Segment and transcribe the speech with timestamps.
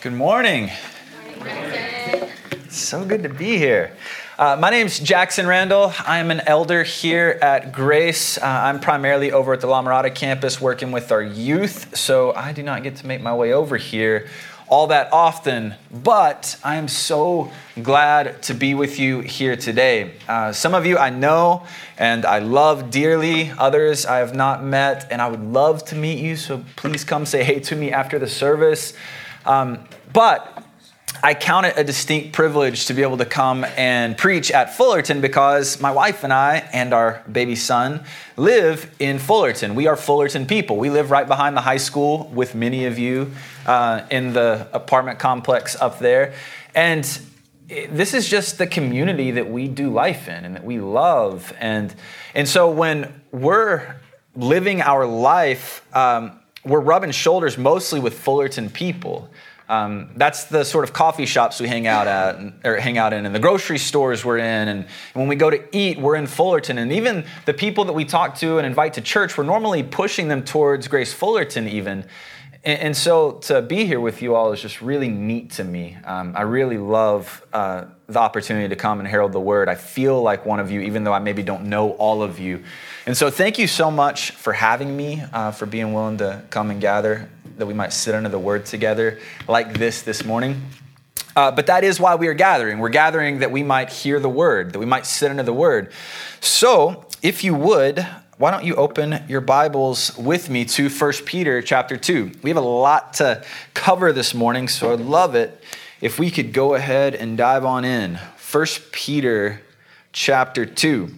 [0.00, 0.70] Good morning.
[2.68, 3.96] So good to be here.
[4.38, 5.92] Uh, my name's Jackson Randall.
[6.06, 8.38] I am an elder here at Grace.
[8.38, 12.52] Uh, I'm primarily over at the La Mirada campus working with our youth, so I
[12.52, 14.28] do not get to make my way over here
[14.68, 17.50] all that often, but I am so
[17.82, 20.12] glad to be with you here today.
[20.28, 25.08] Uh, some of you I know and I love dearly, others I have not met,
[25.10, 28.18] and I would love to meet you, so please come say hey to me after
[28.18, 28.92] the service.
[29.48, 30.62] Um, but
[31.24, 35.20] I count it a distinct privilege to be able to come and preach at Fullerton
[35.20, 38.04] because my wife and I and our baby son
[38.36, 39.74] live in Fullerton.
[39.74, 40.76] We are Fullerton people.
[40.76, 43.32] We live right behind the high school with many of you
[43.66, 46.34] uh, in the apartment complex up there.
[46.74, 47.04] And
[47.68, 51.52] this is just the community that we do life in and that we love.
[51.58, 51.92] And,
[52.34, 53.96] and so when we're
[54.36, 59.30] living our life, um, we're rubbing shoulders mostly with Fullerton people.
[59.68, 63.26] Um, that's the sort of coffee shops we hang out at or hang out in
[63.26, 64.68] and the grocery stores we're in.
[64.68, 66.78] And when we go to eat we're in fullerton.
[66.78, 70.28] And even the people that we talk to and invite to church we're normally pushing
[70.28, 72.06] them towards grace fullerton even
[72.64, 75.96] and, and so to be here with you all is just really neat to me
[76.04, 80.20] um, i really love uh, the opportunity to come and herald the word i feel
[80.22, 82.62] like one of you even though i maybe don't know all of you
[83.06, 86.70] and so thank you so much for having me uh, for being willing to come
[86.70, 90.62] and gather that we might sit under the word together like this this morning.
[91.36, 92.78] Uh, but that is why we are gathering.
[92.78, 95.92] We're gathering that we might hear the word, that we might sit under the word.
[96.40, 98.06] So, if you would,
[98.38, 102.30] why don't you open your Bibles with me to 1 Peter chapter 2?
[102.40, 103.42] We have a lot to
[103.74, 105.60] cover this morning, so I'd love it
[106.00, 108.16] if we could go ahead and dive on in.
[108.52, 109.60] 1 Peter
[110.12, 111.12] chapter 2.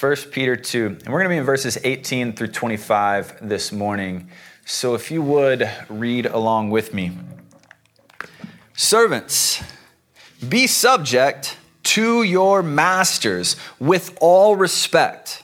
[0.00, 0.86] 1 Peter 2.
[0.86, 4.30] And we're going to be in verses 18 through 25 this morning.
[4.64, 7.12] So if you would read along with me.
[8.72, 9.62] Servants,
[10.48, 15.43] be subject to your masters with all respect,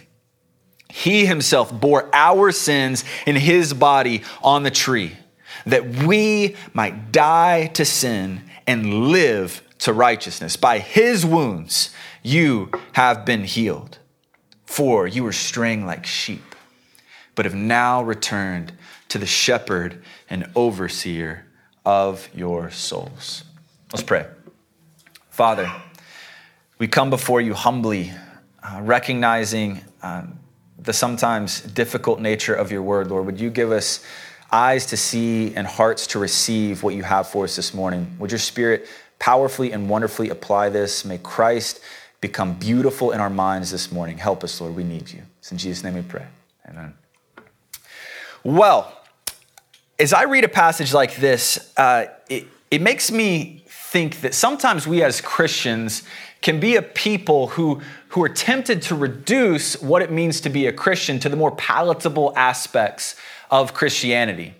[0.91, 5.15] He himself bore our sins in his body on the tree,
[5.65, 10.55] that we might die to sin and live to righteousness.
[10.55, 11.89] By his wounds,
[12.23, 13.97] you have been healed.
[14.65, 16.55] For you were straying like sheep,
[17.35, 18.71] but have now returned
[19.09, 21.45] to the shepherd and overseer
[21.85, 23.43] of your souls.
[23.91, 24.27] Let's pray.
[25.29, 25.69] Father,
[26.77, 28.13] we come before you humbly,
[28.63, 30.39] uh, recognizing um,
[30.83, 33.25] the sometimes difficult nature of your word, Lord.
[33.25, 34.03] Would you give us
[34.51, 38.15] eyes to see and hearts to receive what you have for us this morning?
[38.19, 38.87] Would your spirit
[39.19, 41.05] powerfully and wonderfully apply this?
[41.05, 41.81] May Christ
[42.19, 44.17] become beautiful in our minds this morning.
[44.17, 44.75] Help us, Lord.
[44.75, 45.21] We need you.
[45.39, 46.25] It's in Jesus' name we pray.
[46.67, 46.93] Amen.
[48.43, 48.95] Well,
[49.99, 54.87] as I read a passage like this, uh, it, it makes me think that sometimes
[54.87, 56.03] we as Christians
[56.41, 60.65] can be a people who, who are tempted to reduce what it means to be
[60.65, 63.15] a Christian to the more palatable aspects
[63.49, 64.55] of Christianity.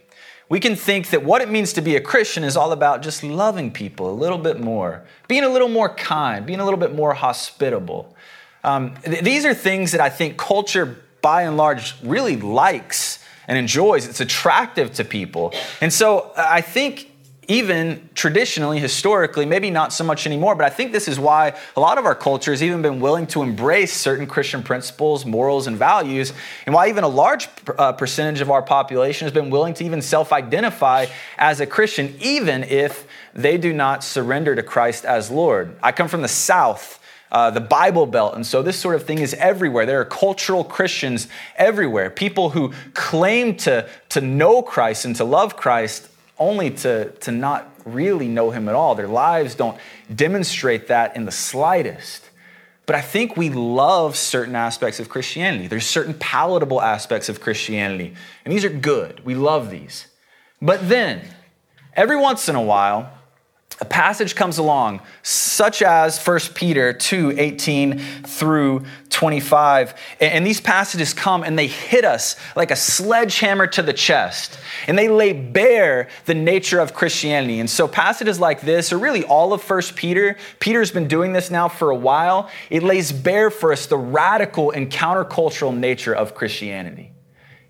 [0.48, 3.24] We can think that what it means to be a Christian is all about just
[3.24, 6.94] loving people a little bit more, being a little more kind, being a little bit
[6.94, 8.16] more hospitable.
[8.64, 13.58] Um, th- these are things that I think culture, by and large, really likes and
[13.58, 14.08] enjoys.
[14.08, 15.54] It's attractive to people.
[15.80, 17.11] And so I think
[17.52, 21.82] even traditionally, historically, maybe not so much anymore, but I think this is why a
[21.82, 25.76] lot of our culture has even been willing to embrace certain Christian principles, morals, and
[25.76, 26.32] values,
[26.66, 30.02] and why even a large uh, percentage of our population has been willing to even
[30.02, 31.08] self identify
[31.38, 35.76] as a Christian, even if they do not surrender to Christ as Lord.
[35.84, 37.00] I come from the South.
[37.34, 38.36] Uh, the Bible Belt.
[38.36, 39.86] And so this sort of thing is everywhere.
[39.86, 45.56] There are cultural Christians everywhere, people who claim to, to know Christ and to love
[45.56, 46.10] Christ,
[46.42, 48.96] only to, to not really know him at all.
[48.96, 49.78] Their lives don't
[50.14, 52.30] demonstrate that in the slightest.
[52.88, 55.68] but I think we love certain aspects of Christianity.
[55.68, 59.24] There's certain palatable aspects of Christianity, and these are good.
[59.24, 60.08] We love these.
[60.62, 61.22] But then,
[61.94, 63.10] every once in a while,
[63.80, 68.84] a passage comes along, such as 1 Peter 2 18 through
[69.22, 69.94] 25.
[70.20, 74.58] And these passages come and they hit us like a sledgehammer to the chest.
[74.88, 77.60] And they lay bare the nature of Christianity.
[77.60, 81.52] And so, passages like this, or really all of 1 Peter, Peter's been doing this
[81.52, 82.50] now for a while.
[82.72, 87.12] It lays bare for us the radical and countercultural nature of Christianity.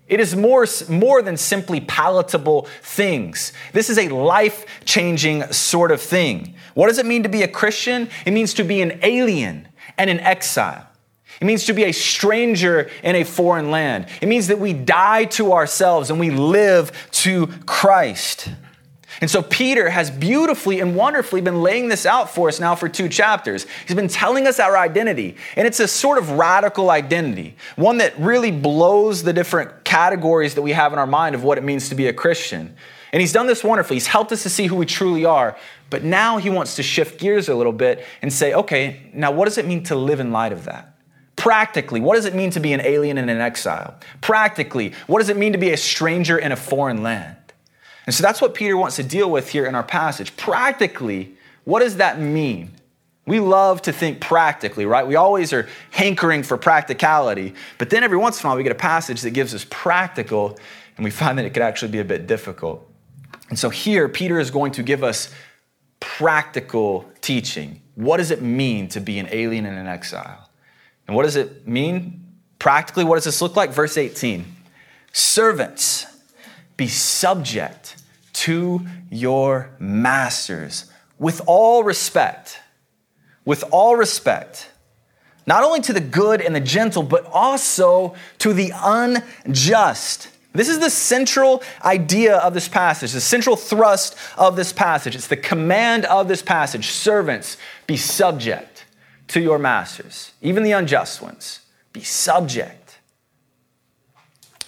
[0.08, 3.52] It is more, more than simply palatable things.
[3.74, 6.54] This is a life changing sort of thing.
[6.72, 8.08] What does it mean to be a Christian?
[8.24, 10.88] It means to be an alien and an exile.
[11.42, 14.06] It means to be a stranger in a foreign land.
[14.20, 18.48] It means that we die to ourselves and we live to Christ.
[19.20, 22.88] And so Peter has beautifully and wonderfully been laying this out for us now for
[22.88, 23.66] two chapters.
[23.88, 28.16] He's been telling us our identity, and it's a sort of radical identity, one that
[28.20, 31.88] really blows the different categories that we have in our mind of what it means
[31.88, 32.72] to be a Christian.
[33.12, 33.96] And he's done this wonderfully.
[33.96, 35.58] He's helped us to see who we truly are.
[35.90, 39.46] But now he wants to shift gears a little bit and say, okay, now what
[39.46, 40.91] does it mean to live in light of that?
[41.42, 43.96] Practically, what does it mean to be an alien and an exile?
[44.20, 47.36] Practically, what does it mean to be a stranger in a foreign land?
[48.06, 50.36] And so that's what Peter wants to deal with here in our passage.
[50.36, 51.34] Practically,
[51.64, 52.70] what does that mean?
[53.26, 55.04] We love to think practically, right?
[55.04, 58.70] We always are hankering for practicality, but then every once in a while we get
[58.70, 60.56] a passage that gives us practical,
[60.96, 62.88] and we find that it could actually be a bit difficult.
[63.48, 65.34] And so here, Peter is going to give us
[65.98, 67.82] practical teaching.
[67.96, 70.48] What does it mean to be an alien and an exile?
[71.06, 72.26] And what does it mean?
[72.58, 73.70] Practically, what does this look like?
[73.70, 74.44] Verse 18
[75.12, 76.06] Servants,
[76.76, 77.96] be subject
[78.32, 82.58] to your masters with all respect.
[83.44, 84.70] With all respect.
[85.46, 90.28] Not only to the good and the gentle, but also to the unjust.
[90.54, 95.16] This is the central idea of this passage, the central thrust of this passage.
[95.16, 97.56] It's the command of this passage servants,
[97.86, 98.71] be subject
[99.32, 101.60] to your masters, even the unjust ones.
[101.92, 102.98] Be subject.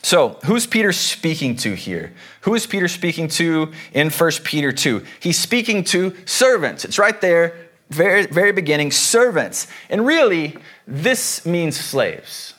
[0.02, 2.12] So, who's Peter speaking to here?
[2.42, 5.02] Who is Peter speaking to in 1 Peter 2?
[5.20, 6.84] He's speaking to servants.
[6.84, 7.56] It's right there,
[7.88, 9.66] very, very beginning, servants.
[9.88, 10.56] And really,
[10.86, 12.54] this means slaves.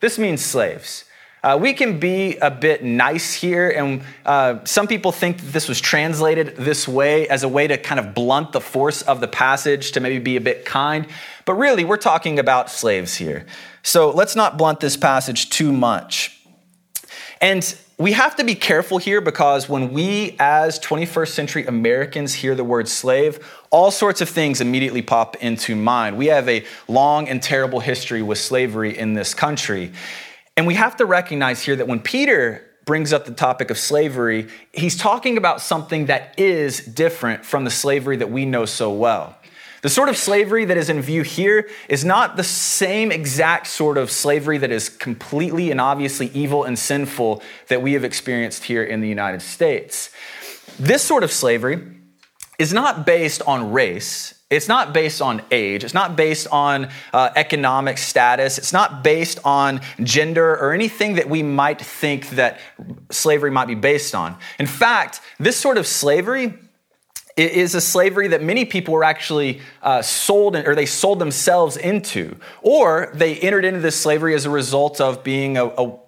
[0.00, 1.04] This means slaves.
[1.42, 5.70] Uh, we can be a bit nice here, and uh, some people think that this
[5.70, 9.28] was translated this way as a way to kind of blunt the force of the
[9.28, 11.06] passage, to maybe be a bit kind.
[11.50, 13.44] But really, we're talking about slaves here.
[13.82, 16.40] So let's not blunt this passage too much.
[17.40, 22.54] And we have to be careful here because when we, as 21st century Americans, hear
[22.54, 26.16] the word slave, all sorts of things immediately pop into mind.
[26.16, 29.90] We have a long and terrible history with slavery in this country.
[30.56, 34.46] And we have to recognize here that when Peter brings up the topic of slavery,
[34.72, 39.36] he's talking about something that is different from the slavery that we know so well.
[39.82, 43.96] The sort of slavery that is in view here is not the same exact sort
[43.96, 48.82] of slavery that is completely and obviously evil and sinful that we have experienced here
[48.82, 50.10] in the United States.
[50.78, 51.82] This sort of slavery
[52.58, 54.34] is not based on race.
[54.50, 55.84] It's not based on age.
[55.84, 58.58] It's not based on uh, economic status.
[58.58, 62.58] It's not based on gender or anything that we might think that
[63.10, 64.36] slavery might be based on.
[64.58, 66.58] In fact, this sort of slavery
[67.40, 71.76] is a slavery that many people were actually uh, sold in, or they sold themselves
[71.76, 75.98] into, or they entered into this slavery as a result of being a, a,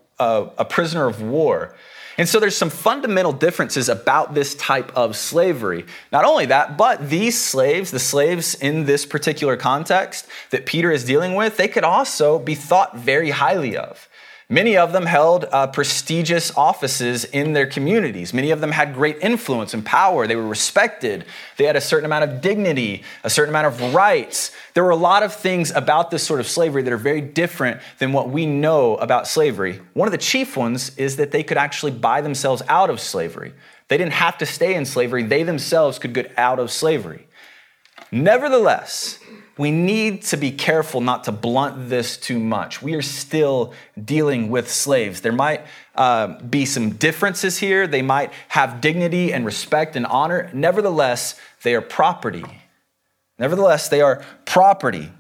[0.59, 1.75] a prisoner of war.
[2.19, 5.87] And so there's some fundamental differences about this type of slavery.
[6.13, 11.05] Not only that, but these slaves, the slaves in this particular context that Peter is
[11.05, 14.09] dealing with, they could also be thought very highly of.
[14.53, 18.35] Many of them held uh, prestigious offices in their communities.
[18.35, 20.27] Many of them had great influence and power.
[20.27, 21.25] They were respected.
[21.57, 24.51] They had a certain amount of dignity, a certain amount of rights.
[24.75, 27.81] There were a lot of things about this sort of slavery that are very different
[27.99, 29.81] than what we know about slavery.
[29.95, 33.55] One of the chief ones is that they could actually buy themselves out of slavery.
[33.89, 37.27] They didn't have to stay in slavery, they themselves could get out of slavery.
[38.11, 39.19] Nevertheless,
[39.59, 42.81] we need to be careful not to blunt this too much.
[42.81, 45.21] We are still dealing with slaves.
[45.21, 47.87] There might uh, be some differences here.
[47.87, 50.51] They might have dignity and respect and honor.
[50.55, 52.45] Nevertheless, they are property.
[53.39, 55.11] Nevertheless, they are property.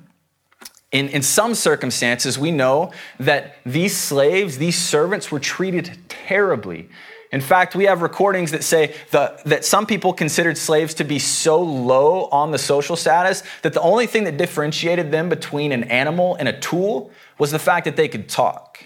[0.92, 6.88] In, in some circumstances, we know that these slaves, these servants, were treated terribly
[7.32, 11.18] In fact, we have recordings that say the, that some people considered slaves to be
[11.18, 15.84] so low on the social status that the only thing that differentiated them between an
[15.84, 18.84] animal and a tool was the fact that they could talk.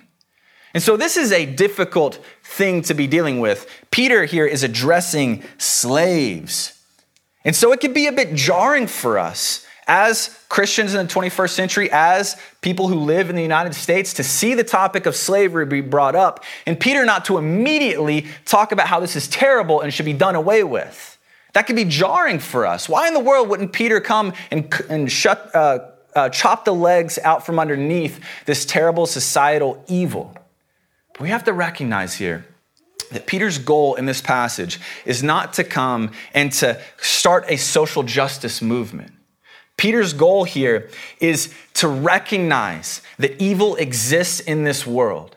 [0.75, 3.67] And so, this is a difficult thing to be dealing with.
[3.91, 6.81] Peter here is addressing slaves.
[7.45, 11.50] And so, it can be a bit jarring for us as Christians in the 21st
[11.50, 15.66] century, as people who live in the United States, to see the topic of slavery
[15.66, 19.95] be brought up, and Peter not to immediately talk about how this is terrible and
[19.95, 21.19] should be done away with.
[21.52, 22.88] That could be jarring for us.
[22.88, 25.78] Why in the world wouldn't Peter come and, and shut, uh,
[26.14, 30.37] uh, chop the legs out from underneath this terrible societal evil?
[31.12, 32.45] But we have to recognize here
[33.12, 38.02] that Peter's goal in this passage is not to come and to start a social
[38.02, 39.15] justice movement.
[39.76, 40.90] Peter's goal here
[41.21, 45.37] is to recognize that evil exists in this world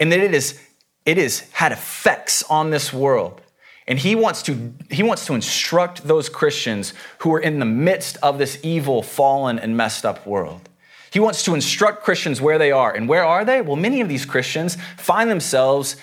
[0.00, 0.60] and that it is
[1.04, 3.40] it has had effects on this world.
[3.86, 8.16] And he wants to he wants to instruct those Christians who are in the midst
[8.22, 10.68] of this evil, fallen and messed up world.
[11.12, 12.92] He wants to instruct Christians where they are.
[12.92, 13.62] And where are they?
[13.62, 15.96] Well, many of these Christians find themselves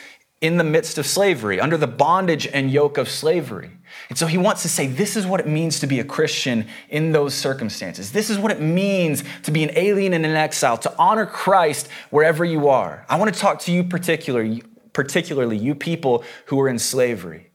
[0.43, 3.71] in the midst of slavery, under the bondage and yoke of slavery.
[4.09, 6.67] And so he wants to say, this is what it means to be a Christian
[6.89, 8.11] in those circumstances.
[8.11, 11.87] This is what it means to be an alien and an exile, to honor Christ
[12.09, 13.05] wherever you are.
[13.07, 17.51] I want to talk to you particularly, particularly you people who are in slavery.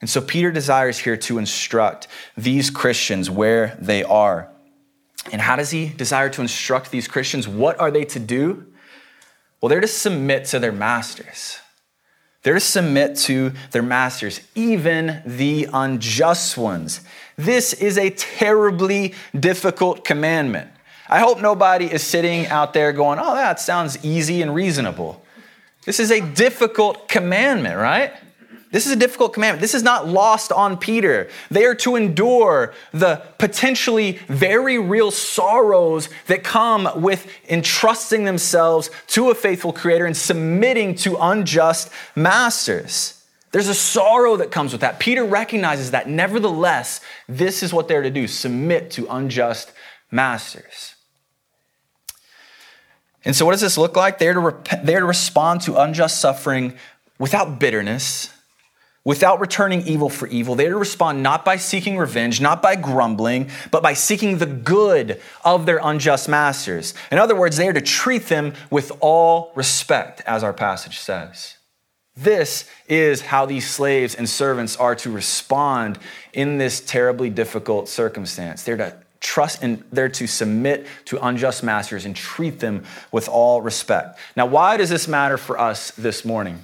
[0.00, 4.50] And so Peter desires here to instruct these Christians where they are.
[5.30, 7.46] And how does he desire to instruct these Christians?
[7.46, 8.68] What are they to do?
[9.60, 11.58] Well, they're to submit to their masters.
[12.42, 17.00] They're submit to their masters, even the unjust ones.
[17.36, 20.70] This is a terribly difficult commandment.
[21.08, 25.24] I hope nobody is sitting out there going, oh, that sounds easy and reasonable.
[25.84, 28.12] This is a difficult commandment, right?
[28.72, 29.60] This is a difficult commandment.
[29.60, 31.28] This is not lost on Peter.
[31.50, 39.28] They are to endure the potentially very real sorrows that come with entrusting themselves to
[39.28, 43.22] a faithful creator and submitting to unjust masters.
[43.50, 44.98] There's a sorrow that comes with that.
[44.98, 46.08] Peter recognizes that.
[46.08, 49.70] Nevertheless, this is what they're to do submit to unjust
[50.10, 50.94] masters.
[53.22, 54.16] And so, what does this look like?
[54.16, 56.78] They're to, rep- they're to respond to unjust suffering
[57.18, 58.30] without bitterness
[59.04, 60.54] without returning evil for evil.
[60.54, 64.46] They are to respond not by seeking revenge, not by grumbling, but by seeking the
[64.46, 66.94] good of their unjust masters.
[67.10, 71.56] In other words, they are to treat them with all respect, as our passage says.
[72.14, 75.98] This is how these slaves and servants are to respond
[76.32, 78.62] in this terribly difficult circumstance.
[78.62, 83.62] They're to trust and they're to submit to unjust masters and treat them with all
[83.62, 84.18] respect.
[84.36, 86.62] Now, why does this matter for us this morning?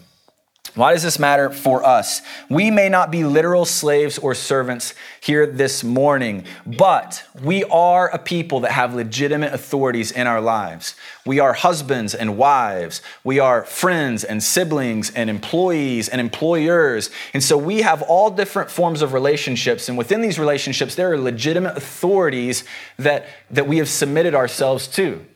[0.78, 2.22] Why does this matter for us?
[2.48, 8.18] We may not be literal slaves or servants here this morning, but we are a
[8.20, 10.94] people that have legitimate authorities in our lives.
[11.26, 13.02] We are husbands and wives.
[13.24, 17.10] We are friends and siblings and employees and employers.
[17.34, 19.88] And so we have all different forms of relationships.
[19.88, 22.62] And within these relationships, there are legitimate authorities
[22.98, 25.26] that, that we have submitted ourselves to.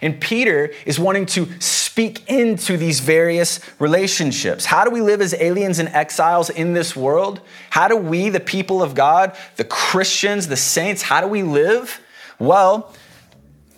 [0.00, 1.48] And Peter is wanting to
[1.92, 4.64] speak into these various relationships.
[4.64, 7.42] How do we live as aliens and exiles in this world?
[7.68, 12.00] How do we, the people of God, the Christians, the saints, how do we live?
[12.38, 12.94] Well,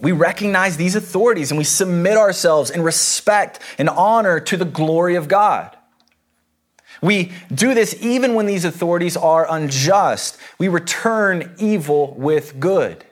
[0.00, 5.16] we recognize these authorities and we submit ourselves in respect and honor to the glory
[5.16, 5.76] of God.
[7.02, 10.38] We do this even when these authorities are unjust.
[10.56, 13.04] We return evil with good.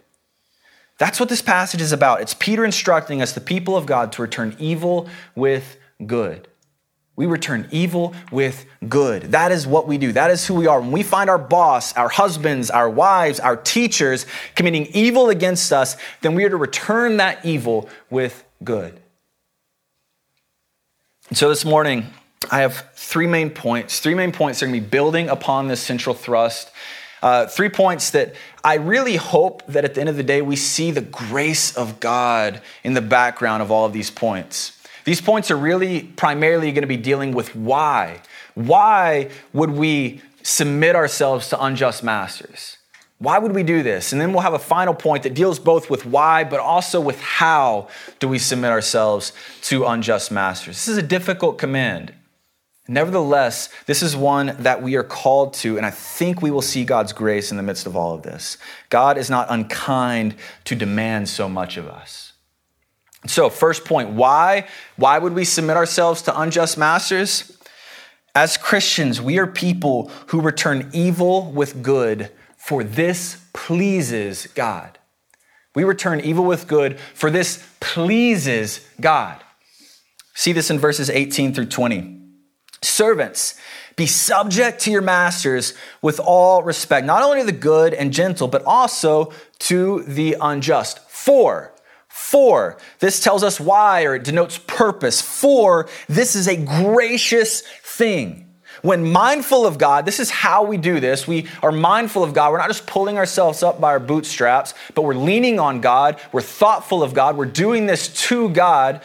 [1.02, 2.20] That's what this passage is about.
[2.20, 6.46] It's Peter instructing us, the people of God, to return evil with good.
[7.16, 9.32] We return evil with good.
[9.32, 10.12] That is what we do.
[10.12, 10.80] That is who we are.
[10.80, 15.96] When we find our boss, our husbands, our wives, our teachers committing evil against us,
[16.20, 19.00] then we are to return that evil with good.
[21.30, 22.06] And so this morning,
[22.48, 23.98] I have three main points.
[23.98, 26.70] Three main points that are going to be building upon this central thrust
[27.22, 30.56] uh, three points that I really hope that at the end of the day we
[30.56, 34.78] see the grace of God in the background of all of these points.
[35.04, 38.20] These points are really primarily going to be dealing with why.
[38.54, 42.76] Why would we submit ourselves to unjust masters?
[43.18, 44.12] Why would we do this?
[44.12, 47.20] And then we'll have a final point that deals both with why, but also with
[47.20, 47.88] how
[48.18, 50.74] do we submit ourselves to unjust masters.
[50.74, 52.12] This is a difficult command.
[52.92, 56.84] Nevertheless, this is one that we are called to, and I think we will see
[56.84, 58.58] God's grace in the midst of all of this.
[58.90, 60.34] God is not unkind
[60.66, 62.34] to demand so much of us.
[63.26, 64.68] So, first point, why?
[64.96, 67.56] Why would we submit ourselves to unjust masters?
[68.34, 74.98] As Christians, we are people who return evil with good, for this pleases God.
[75.74, 79.42] We return evil with good, for this pleases God.
[80.34, 82.21] See this in verses 18 through 20.
[82.82, 83.54] Servants,
[83.96, 88.48] be subject to your masters with all respect, not only to the good and gentle,
[88.48, 90.98] but also to the unjust.
[91.08, 91.72] For,
[92.08, 95.20] for, this tells us why, or it denotes purpose.
[95.20, 98.48] For, this is a gracious thing.
[98.80, 101.28] When mindful of God, this is how we do this.
[101.28, 102.50] We are mindful of God.
[102.50, 106.20] We're not just pulling ourselves up by our bootstraps, but we're leaning on God.
[106.32, 107.36] We're thoughtful of God.
[107.36, 109.02] We're doing this to God.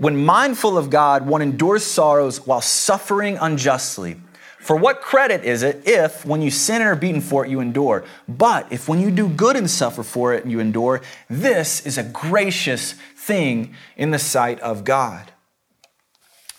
[0.00, 4.16] When mindful of God, one endures sorrows while suffering unjustly.
[4.58, 7.60] For what credit is it if, when you sin and are beaten for it, you
[7.60, 8.06] endure?
[8.26, 12.02] But if when you do good and suffer for it, you endure, this is a
[12.02, 15.32] gracious thing in the sight of God.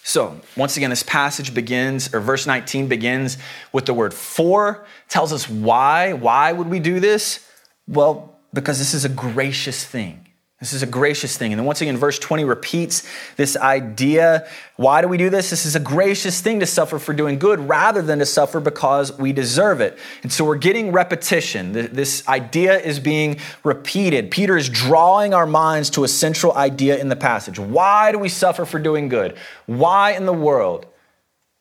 [0.04, 3.40] So, once again, this passage begins, or verse 19 begins
[3.74, 6.14] with the word for, tells us why.
[6.14, 7.48] Why would we do this?
[7.88, 10.28] Well, because this is a gracious thing.
[10.62, 11.52] This is a gracious thing.
[11.52, 14.48] And then once again, verse 20 repeats this idea.
[14.76, 15.50] Why do we do this?
[15.50, 19.18] This is a gracious thing to suffer for doing good rather than to suffer because
[19.18, 19.98] we deserve it.
[20.22, 21.74] And so we're getting repetition.
[21.74, 24.30] This idea is being repeated.
[24.30, 27.58] Peter is drawing our minds to a central idea in the passage.
[27.58, 29.36] Why do we suffer for doing good?
[29.66, 30.86] Why in the world?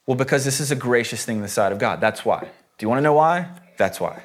[0.05, 2.03] Well, because this is a gracious thing in the sight of God.
[2.03, 2.41] That's why.
[2.41, 3.49] Do you want to know why?
[3.79, 4.25] That's why.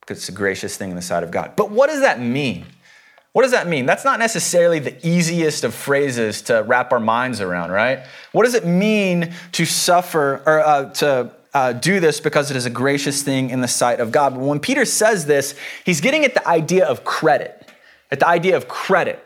[0.00, 1.52] Because it's a gracious thing in the sight of God.
[1.54, 2.66] But what does that mean?
[3.34, 3.84] What does that mean?
[3.84, 8.06] That's not necessarily the easiest of phrases to wrap our minds around, right?
[8.30, 12.64] What does it mean to suffer or uh, to uh, do this because it is
[12.64, 14.34] a gracious thing in the sight of God?
[14.34, 17.72] But when Peter says this, he's getting at the idea of credit,
[18.12, 19.20] at the idea of credit.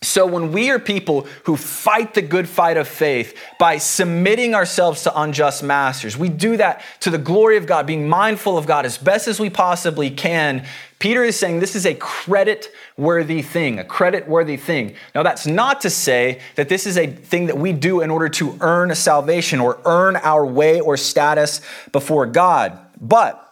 [0.00, 5.02] So, when we are people who fight the good fight of faith by submitting ourselves
[5.04, 8.86] to unjust masters, we do that to the glory of God, being mindful of God
[8.86, 10.64] as best as we possibly can.
[11.00, 14.94] Peter is saying this is a credit worthy thing, a credit worthy thing.
[15.14, 18.28] Now, that's not to say that this is a thing that we do in order
[18.30, 21.60] to earn salvation or earn our way or status
[21.92, 22.78] before God.
[23.00, 23.44] But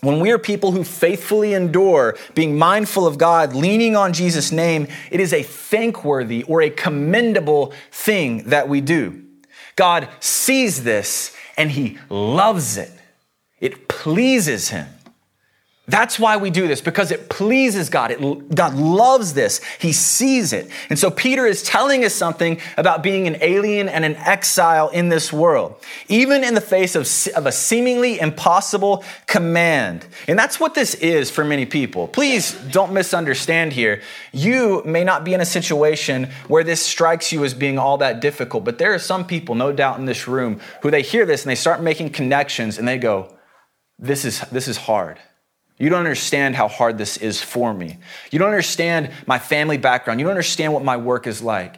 [0.00, 4.86] when we are people who faithfully endure, being mindful of God, leaning on Jesus' name,
[5.10, 9.24] it is a thankworthy or a commendable thing that we do.
[9.76, 12.92] God sees this and he loves it.
[13.60, 14.86] It pleases him.
[15.86, 18.10] That's why we do this, because it pleases God.
[18.10, 19.60] It, God loves this.
[19.78, 20.70] He sees it.
[20.88, 25.10] And so Peter is telling us something about being an alien and an exile in
[25.10, 25.74] this world,
[26.08, 27.02] even in the face of,
[27.36, 30.06] of a seemingly impossible command.
[30.26, 32.08] And that's what this is for many people.
[32.08, 34.00] Please don't misunderstand here.
[34.32, 38.22] You may not be in a situation where this strikes you as being all that
[38.22, 41.42] difficult, but there are some people, no doubt, in this room who they hear this
[41.42, 43.36] and they start making connections and they go,
[43.98, 45.18] This is, this is hard.
[45.78, 47.98] You don't understand how hard this is for me.
[48.30, 50.20] You don't understand my family background.
[50.20, 51.76] You don't understand what my work is like.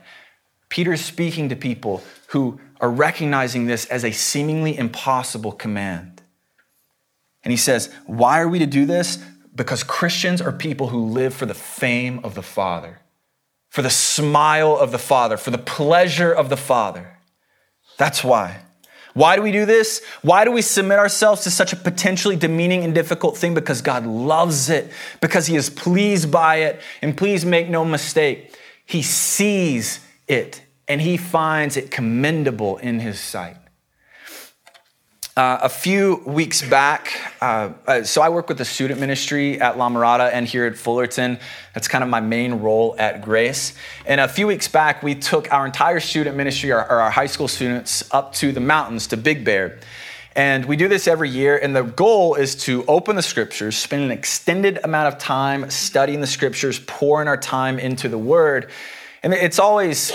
[0.68, 6.20] Peter is speaking to people who are recognizing this as a seemingly impossible command.
[7.42, 9.18] And he says, Why are we to do this?
[9.54, 13.00] Because Christians are people who live for the fame of the Father,
[13.70, 17.16] for the smile of the Father, for the pleasure of the Father.
[17.96, 18.65] That's why.
[19.16, 20.02] Why do we do this?
[20.20, 23.54] Why do we submit ourselves to such a potentially demeaning and difficult thing?
[23.54, 26.82] Because God loves it, because He is pleased by it.
[27.00, 33.18] And please make no mistake, He sees it and He finds it commendable in His
[33.18, 33.56] sight.
[35.36, 39.76] Uh, a few weeks back, uh, uh, so I work with the student ministry at
[39.76, 41.38] La Mirada and here at Fullerton.
[41.74, 43.74] That's kind of my main role at Grace.
[44.06, 47.48] And a few weeks back, we took our entire student ministry, our, our high school
[47.48, 49.78] students, up to the mountains to Big Bear.
[50.34, 54.04] And we do this every year, and the goal is to open the scriptures, spend
[54.04, 58.70] an extended amount of time studying the scriptures, pouring our time into the word.
[59.22, 60.12] And it's always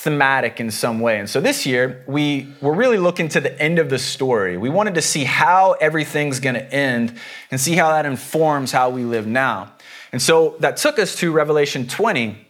[0.00, 1.18] thematic in some way.
[1.18, 4.56] And so this year, we were really looking to the end of the story.
[4.56, 7.18] We wanted to see how everything's going to end
[7.50, 9.72] and see how that informs how we live now.
[10.10, 12.46] And so that took us to Revelation 20.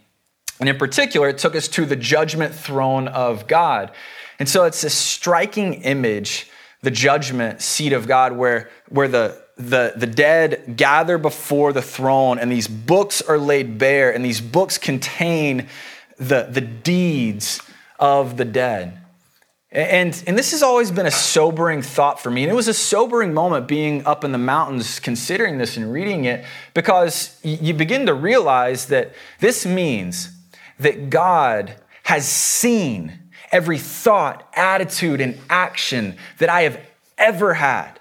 [0.60, 3.90] And in particular, it took us to the judgment throne of God.
[4.38, 6.48] And so it's a striking image,
[6.82, 12.38] the judgment seat of God, where, where the, the, the dead gather before the throne
[12.38, 15.68] and these books are laid bare, and these books contain
[16.20, 17.60] the, the deeds
[17.98, 18.98] of the dead.
[19.72, 22.42] And, and this has always been a sobering thought for me.
[22.42, 26.24] And it was a sobering moment being up in the mountains considering this and reading
[26.24, 30.30] it because you begin to realize that this means
[30.80, 36.80] that God has seen every thought, attitude, and action that I have
[37.16, 37.99] ever had.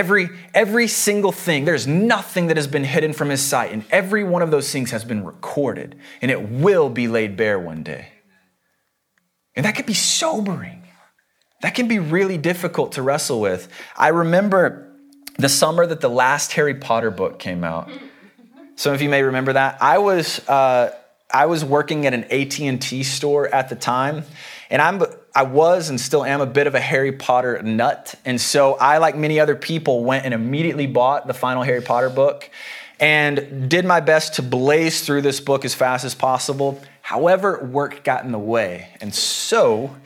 [0.00, 4.24] Every, every single thing, there's nothing that has been hidden from his sight, and every
[4.24, 8.08] one of those things has been recorded, and it will be laid bare one day.
[9.54, 10.84] And that can be sobering.
[11.60, 13.68] That can be really difficult to wrestle with.
[13.94, 14.90] I remember
[15.36, 17.90] the summer that the last Harry Potter book came out.
[18.76, 19.82] Some of you may remember that.
[19.82, 20.94] I was, uh,
[21.30, 24.24] I was working at an AT&T store at the time,
[24.70, 25.02] and I'm,
[25.34, 28.14] I was and still am a bit of a Harry Potter nut.
[28.24, 32.10] And so I, like many other people, went and immediately bought the final Harry Potter
[32.10, 32.50] book
[32.98, 36.80] and did my best to blaze through this book as fast as possible.
[37.00, 38.88] However, work got in the way.
[39.00, 39.96] And so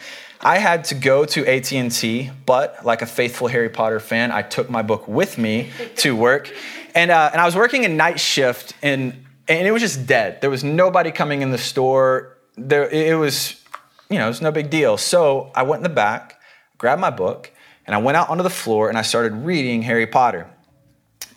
[0.40, 4.68] I had to go to AT&T, but like a faithful Harry Potter fan, I took
[4.68, 6.52] my book with me to work.
[6.94, 10.40] And, uh, and I was working a night shift, and, and it was just dead.
[10.40, 12.36] There was nobody coming in the store.
[12.56, 13.60] There, it was,
[14.08, 14.96] you know, it was no big deal.
[14.96, 16.40] So I went in the back,
[16.78, 17.50] grabbed my book,
[17.86, 20.48] and I went out onto the floor and I started reading Harry Potter.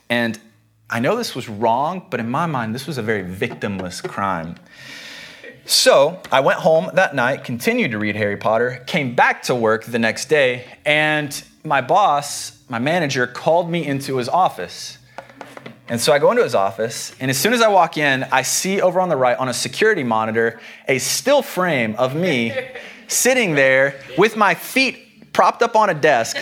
[0.10, 0.39] And
[0.89, 4.56] I know this was wrong, but in my mind, this was a very victimless crime.
[5.65, 9.84] So I went home that night, continued to read Harry Potter, came back to work
[9.84, 14.97] the next day, and my boss, my manager, called me into his office.
[15.89, 18.41] And so I go into his office, and as soon as I walk in, I
[18.41, 22.54] see over on the right on a security monitor a still frame of me
[23.08, 26.36] sitting there with my feet propped up on a desk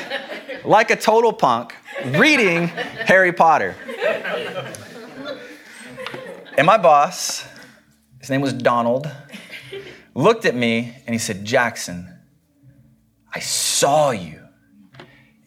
[0.63, 2.67] like a total punk reading
[3.07, 3.75] Harry Potter.
[6.57, 7.45] And my boss,
[8.19, 9.11] his name was Donald,
[10.13, 12.09] looked at me and he said, Jackson,
[13.33, 14.41] I saw you.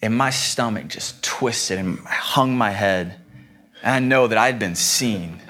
[0.03, 3.18] And my stomach just twisted and I hung my head.
[3.83, 5.41] And I know that I'd been seen.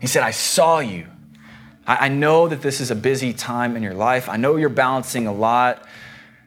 [0.00, 1.06] He said, I saw you.
[1.86, 4.28] I, know that this is a busy time in your life.
[4.28, 5.84] I know you're balancing a lot.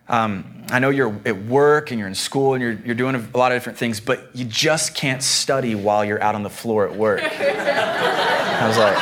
[0.07, 3.37] Um, I know you're at work and you're in school and you're, you're doing a
[3.37, 6.87] lot of different things, but you just can't study while you're out on the floor
[6.87, 7.21] at work.
[7.23, 8.95] I was like,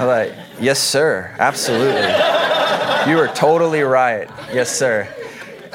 [0.00, 2.02] I'm like, yes, sir, absolutely.
[3.10, 4.28] You are totally right.
[4.52, 5.08] Yes, sir.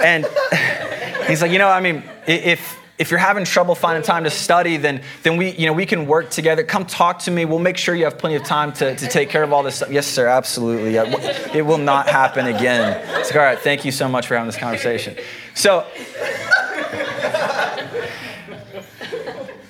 [0.04, 0.26] And
[1.28, 4.78] he's like, you know, I mean, if if you're having trouble finding time to study,
[4.78, 6.64] then then we, you know, we can work together.
[6.64, 7.44] Come talk to me.
[7.46, 9.76] We'll make sure you have plenty of time to, to take care of all this
[9.78, 9.92] stuff.
[9.92, 10.96] Yes, sir, absolutely.
[10.96, 13.02] It will not happen again.
[13.20, 15.18] It's like, all right, thank you so much for having this conversation.
[15.56, 15.86] So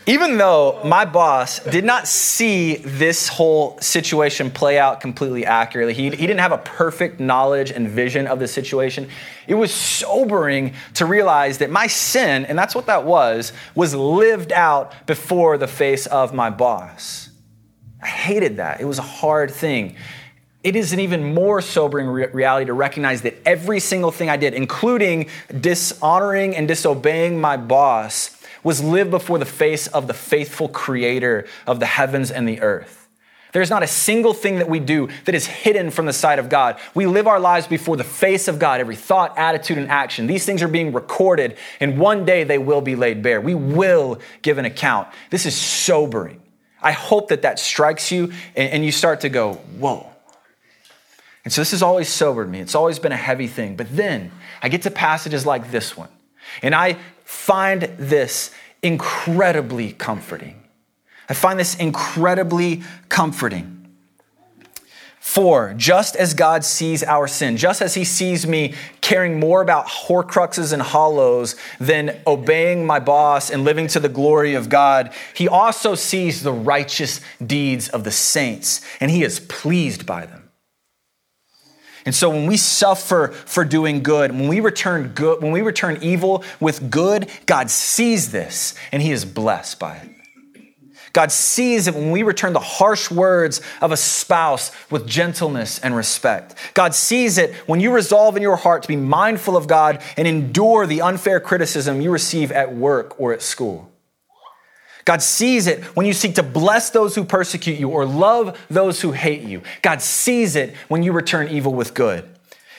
[0.05, 6.09] even though my boss did not see this whole situation play out completely accurately, he,
[6.09, 9.07] he didn't have a perfect knowledge and vision of the situation,
[9.47, 14.51] it was sobering to realize that my sin, and that's what that was, was lived
[14.51, 17.29] out before the face of my boss.
[18.01, 18.81] I hated that.
[18.81, 19.95] It was a hard thing.
[20.63, 24.35] It is an even more sobering re- reality to recognize that every single thing I
[24.35, 25.29] did, including
[25.61, 31.79] dishonoring and disobeying my boss, was lived before the face of the faithful creator of
[31.79, 32.99] the heavens and the earth.
[33.51, 36.49] There's not a single thing that we do that is hidden from the sight of
[36.49, 36.79] God.
[36.95, 40.25] We live our lives before the face of God, every thought, attitude, and action.
[40.25, 43.39] These things are being recorded, and one day they will be laid bare.
[43.39, 45.07] We will give an account.
[45.29, 46.41] This is sobering.
[46.81, 50.09] I hope that that strikes you and you start to go, whoa.
[51.45, 52.59] And so this has always sobered me.
[52.59, 53.75] It's always been a heavy thing.
[53.75, 54.31] But then
[54.63, 56.09] I get to passages like this one,
[56.63, 56.97] and I
[57.33, 60.63] find this incredibly comforting.
[61.27, 63.73] I find this incredibly comforting.
[65.19, 69.87] For just as God sees our sin, just as He sees me caring more about
[69.87, 75.47] horcruxes and hallows than obeying my boss and living to the glory of God, He
[75.47, 80.42] also sees the righteous deeds of the saints, and He is pleased by them.
[82.05, 85.99] And so when we suffer for doing good, when we return good, when we return
[86.01, 90.09] evil with good, God sees this and he is blessed by it.
[91.13, 95.95] God sees it when we return the harsh words of a spouse with gentleness and
[95.95, 96.55] respect.
[96.73, 100.27] God sees it when you resolve in your heart to be mindful of God and
[100.27, 103.92] endure the unfair criticism you receive at work or at school.
[105.05, 109.01] God sees it when you seek to bless those who persecute you or love those
[109.01, 109.61] who hate you.
[109.81, 112.29] God sees it when you return evil with good.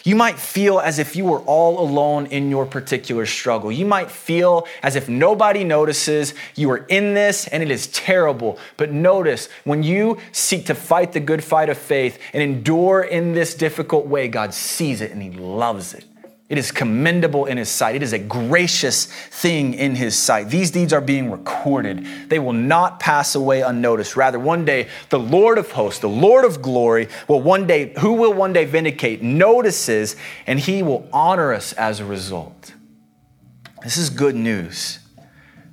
[0.04, 3.72] You might feel as if you were all alone in your particular struggle.
[3.72, 8.58] You might feel as if nobody notices you are in this and it is terrible.
[8.76, 13.32] But notice when you seek to fight the good fight of faith and endure in
[13.32, 16.04] this difficult way, God sees it and He loves it.
[16.50, 17.94] It is commendable in his sight.
[17.94, 20.50] It is a gracious thing in his sight.
[20.50, 22.06] These deeds are being recorded.
[22.28, 24.14] They will not pass away unnoticed.
[24.14, 28.12] Rather, one day, the Lord of hosts, the Lord of glory, will one day, who
[28.12, 32.74] will one day vindicate, notices, and he will honor us as a result.
[33.82, 34.98] This is good news.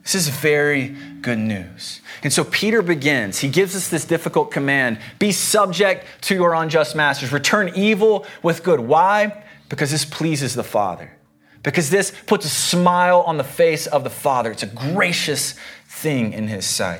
[0.03, 2.01] This is very good news.
[2.23, 3.39] And so Peter begins.
[3.39, 8.63] He gives us this difficult command be subject to your unjust masters, return evil with
[8.63, 8.79] good.
[8.79, 9.43] Why?
[9.71, 11.17] Because this pleases the Father,
[11.63, 14.51] because this puts a smile on the face of the Father.
[14.51, 15.55] It's a gracious
[15.87, 16.99] thing in His sight.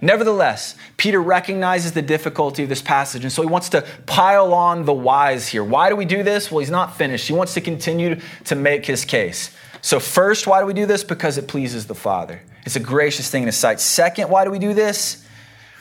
[0.00, 4.86] Nevertheless, Peter recognizes the difficulty of this passage, and so he wants to pile on
[4.86, 5.62] the whys here.
[5.62, 6.50] Why do we do this?
[6.50, 7.26] Well, he's not finished.
[7.26, 9.50] He wants to continue to make his case.
[9.82, 11.04] So, first, why do we do this?
[11.04, 12.40] Because it pleases the Father.
[12.64, 13.78] It's a gracious thing in His sight.
[13.78, 15.22] Second, why do we do this?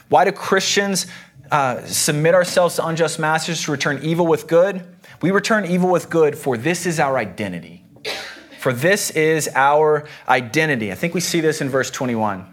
[0.09, 1.07] Why do Christians
[1.53, 4.83] uh, submit ourselves to unjust masters to return evil with good?
[5.21, 7.85] We return evil with good, for this is our identity.
[8.59, 10.91] For this is our identity.
[10.91, 12.43] I think we see this in verse 21.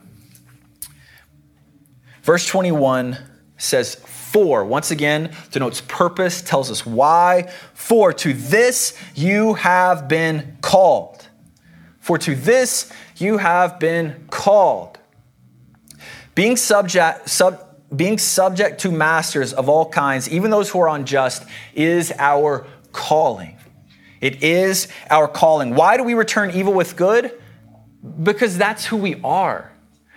[2.23, 3.17] Verse 21
[3.57, 7.51] says, For, once again, denotes purpose, tells us why.
[7.73, 11.27] For to this you have been called.
[12.01, 14.99] For to this you have been called.
[16.35, 21.45] Being subject, sub, being subject to masters of all kinds, even those who are unjust,
[21.75, 23.57] is our calling.
[24.21, 25.75] It is our calling.
[25.75, 27.33] Why do we return evil with good?
[28.23, 29.71] Because that's who we are.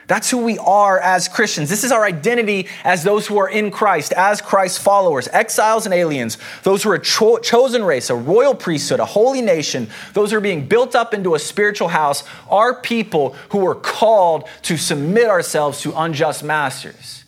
[0.07, 1.69] That's who we are as Christians.
[1.69, 5.93] This is our identity as those who are in Christ, as Christ's followers, exiles and
[5.93, 10.31] aliens, those who are a cho- chosen race, a royal priesthood, a holy nation, those
[10.31, 14.75] who are being built up into a spiritual house, are people who are called to
[14.75, 17.22] submit ourselves to unjust masters.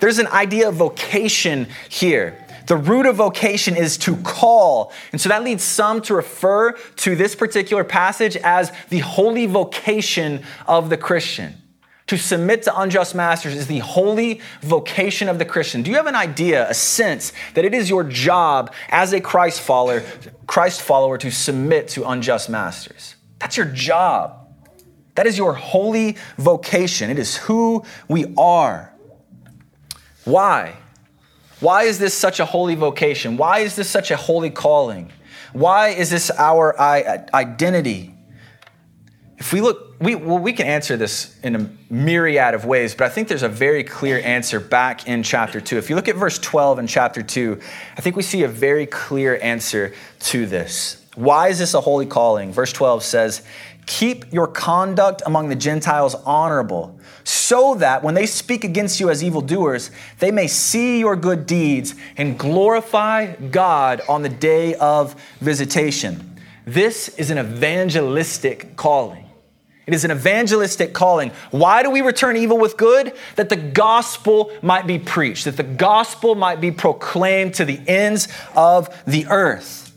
[0.00, 2.46] There's an idea of vocation here.
[2.66, 4.92] The root of vocation is to call.
[5.12, 10.44] And so that leads some to refer to this particular passage as the holy vocation
[10.66, 11.54] of the Christian.
[12.06, 15.82] To submit to unjust masters is the holy vocation of the Christian.
[15.82, 19.60] Do you have an idea, a sense that it is your job as a Christ
[19.60, 20.02] follower,
[20.46, 23.14] Christ follower to submit to unjust masters?
[23.38, 24.48] That's your job.
[25.14, 27.10] That is your holy vocation.
[27.10, 28.89] It is who we are.
[30.30, 30.76] Why?
[31.60, 33.36] Why is this such a holy vocation?
[33.36, 35.12] Why is this such a holy calling?
[35.52, 38.14] Why is this our identity?
[39.36, 43.04] If we look, we, well, we can answer this in a myriad of ways, but
[43.04, 45.78] I think there's a very clear answer back in chapter 2.
[45.78, 47.58] If you look at verse 12 in chapter 2,
[47.96, 51.04] I think we see a very clear answer to this.
[51.14, 52.52] Why is this a holy calling?
[52.52, 53.42] Verse 12 says,
[53.86, 59.22] Keep your conduct among the Gentiles honorable so that when they speak against you as
[59.22, 66.38] evildoers, they may see your good deeds and glorify God on the day of visitation.
[66.64, 69.26] This is an evangelistic calling.
[69.86, 71.32] It is an evangelistic calling.
[71.50, 73.12] Why do we return evil with good?
[73.34, 78.28] That the gospel might be preached, that the gospel might be proclaimed to the ends
[78.54, 79.89] of the earth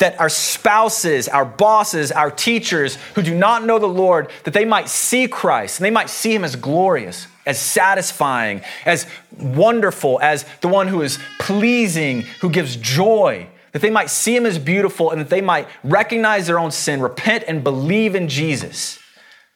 [0.00, 4.64] that our spouses, our bosses, our teachers who do not know the Lord, that they
[4.64, 9.06] might see Christ and they might see him as glorious, as satisfying, as
[9.38, 14.46] wonderful, as the one who is pleasing, who gives joy, that they might see him
[14.46, 18.98] as beautiful and that they might recognize their own sin, repent, and believe in Jesus.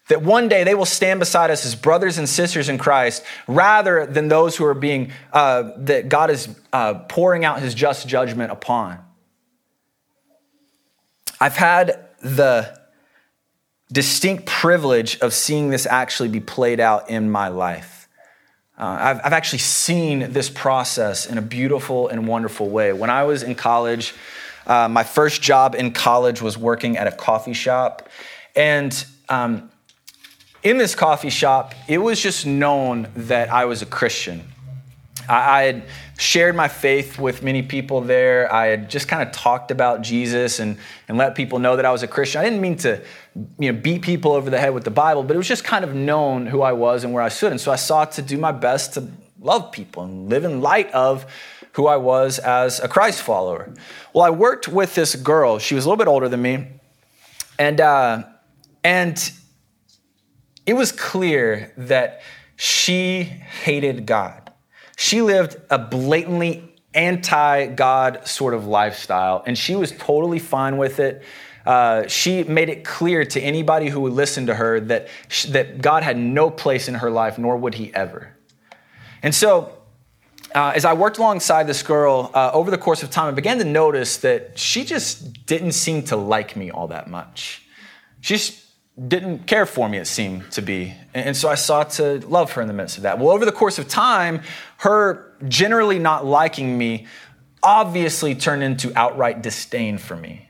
[0.08, 4.04] That one day they will stand beside us as brothers and sisters in Christ rather
[4.04, 8.52] than those who are being, uh, that God is uh, pouring out his just judgment
[8.52, 9.03] upon.
[11.40, 12.78] I've had the
[13.92, 18.08] distinct privilege of seeing this actually be played out in my life.
[18.76, 22.92] Uh, I've, I've actually seen this process in a beautiful and wonderful way.
[22.92, 24.14] When I was in college,
[24.66, 28.08] uh, my first job in college was working at a coffee shop.
[28.56, 29.70] And um,
[30.62, 34.42] in this coffee shop, it was just known that I was a Christian.
[35.28, 35.84] I, had
[36.18, 38.52] shared my faith with many people there.
[38.52, 41.90] I had just kind of talked about Jesus and, and let people know that I
[41.90, 42.40] was a Christian.
[42.40, 43.02] I didn't mean to
[43.58, 45.84] you know, beat people over the head with the Bible, but it was just kind
[45.84, 47.52] of known who I was and where I stood.
[47.52, 49.08] And so I sought to do my best to
[49.40, 51.26] love people and live in light of
[51.72, 53.72] who I was as a Christ follower.
[54.12, 55.58] Well, I worked with this girl.
[55.58, 56.68] She was a little bit older than me.
[57.58, 58.24] And, uh,
[58.82, 59.32] and
[60.66, 62.22] it was clear that
[62.56, 64.43] she hated God.
[64.96, 71.00] She lived a blatantly anti God sort of lifestyle, and she was totally fine with
[71.00, 71.22] it.
[71.66, 75.08] Uh, she made it clear to anybody who would listen to her that,
[75.48, 78.36] that God had no place in her life, nor would he ever.
[79.22, 79.72] And so,
[80.54, 83.58] uh, as I worked alongside this girl uh, over the course of time, I began
[83.58, 87.66] to notice that she just didn't seem to like me all that much.
[88.20, 88.63] She just
[89.08, 90.94] didn't care for me, it seemed to be.
[91.14, 93.18] And so I sought to love her in the midst of that.
[93.18, 94.42] Well, over the course of time,
[94.78, 97.06] her generally not liking me
[97.62, 100.48] obviously turned into outright disdain for me.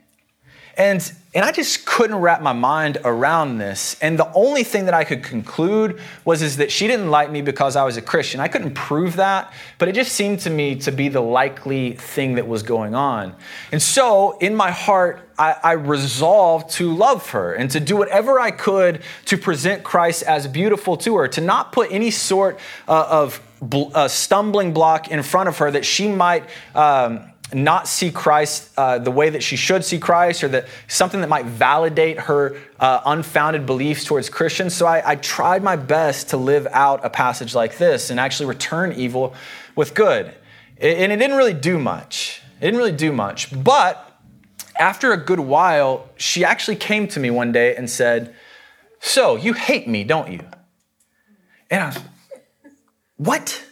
[0.76, 1.00] And,
[1.34, 3.96] and I just couldn't wrap my mind around this.
[4.00, 7.42] And the only thing that I could conclude was is that she didn't like me
[7.42, 8.40] because I was a Christian.
[8.40, 12.36] I couldn't prove that, but it just seemed to me to be the likely thing
[12.36, 13.34] that was going on.
[13.72, 18.38] And so in my heart, I, I resolved to love her and to do whatever
[18.38, 23.06] I could to present Christ as beautiful to her, to not put any sort uh,
[23.10, 26.44] of bl- uh, stumbling block in front of her that she might.
[26.76, 31.20] Um, not see Christ uh, the way that she should see Christ, or that something
[31.20, 34.74] that might validate her uh, unfounded beliefs towards Christians.
[34.74, 38.46] So I, I, tried my best to live out a passage like this and actually
[38.46, 39.34] return evil
[39.76, 40.34] with good.
[40.78, 42.42] And it didn't really do much.
[42.60, 43.62] It didn't really do much.
[43.62, 44.10] But
[44.78, 48.34] after a good while, she actually came to me one day and said,
[49.00, 50.40] So, you hate me, don't you?
[51.70, 52.00] And I was,
[53.16, 53.64] What?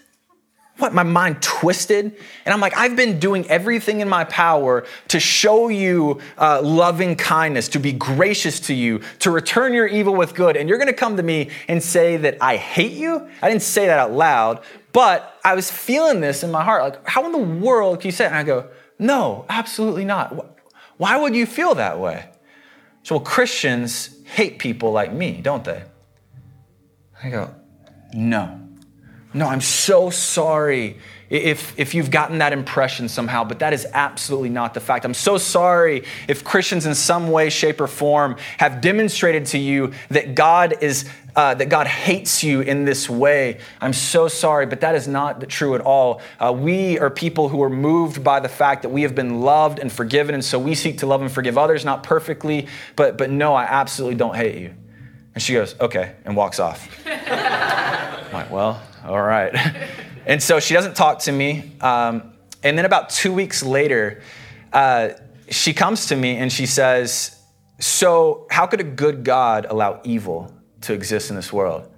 [0.83, 2.05] What my mind twisted?
[2.45, 7.15] And i'm like i've been doing everything in my power to show you uh, loving
[7.17, 10.57] kindness to be gracious to you to return your evil with good.
[10.57, 13.29] And you're going to come to me and say that i hate you?
[13.41, 16.83] I didn't say that out loud but i was feeling this in my heart.
[16.83, 18.29] Like how in the world can you say it?
[18.29, 18.69] And i go
[18.99, 20.57] no absolutely not.
[20.99, 22.29] Why would you feel that way?
[23.05, 25.85] So well christians hate people like me don't they?
[27.23, 27.55] I go
[28.13, 28.62] no
[29.35, 30.99] no, I'm so sorry
[31.33, 35.07] if, if you've gotten that impression somehow, but that is absolutely not the fact.
[35.07, 39.93] I'm so sorry if Christians in some way, shape, or form have demonstrated to you
[40.11, 43.59] that God is uh, that God hates you in this way.
[43.81, 46.21] I'm so sorry, but that is not true at all.
[46.39, 49.79] Uh, we are people who are moved by the fact that we have been loved
[49.79, 53.31] and forgiven, and so we seek to love and forgive others, not perfectly, but but
[53.31, 54.75] no, I absolutely don't hate you.
[55.35, 56.89] And she goes, okay, and walks off.
[57.07, 59.55] I'm like, well, all right.
[60.27, 61.73] and so she doesn't talk to me.
[61.81, 64.23] Um, and then about two weeks later,
[64.73, 65.11] uh,
[65.51, 67.39] she comes to me and she says,
[67.79, 71.92] So, how could a good God allow evil to exist in this world?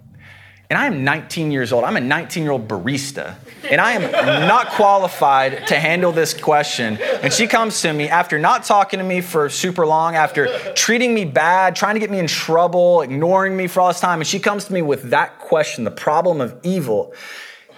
[0.71, 1.85] And I am 19 years old.
[1.85, 3.35] I'm a 19 year old barista,
[3.71, 4.11] and I am
[4.49, 6.97] not qualified to handle this question.
[7.23, 11.13] And she comes to me after not talking to me for super long, after treating
[11.13, 14.21] me bad, trying to get me in trouble, ignoring me for all this time.
[14.21, 17.13] And she comes to me with that question, the problem of evil.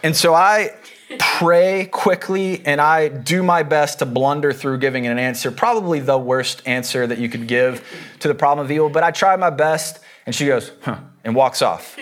[0.05, 0.77] And so I
[1.19, 6.19] pray quickly and I do my best to blunder through giving an answer, probably the
[6.19, 7.85] worst answer that you could give
[8.21, 9.99] to the problem of evil, but I try my best.
[10.25, 11.97] And she goes, huh, and walks off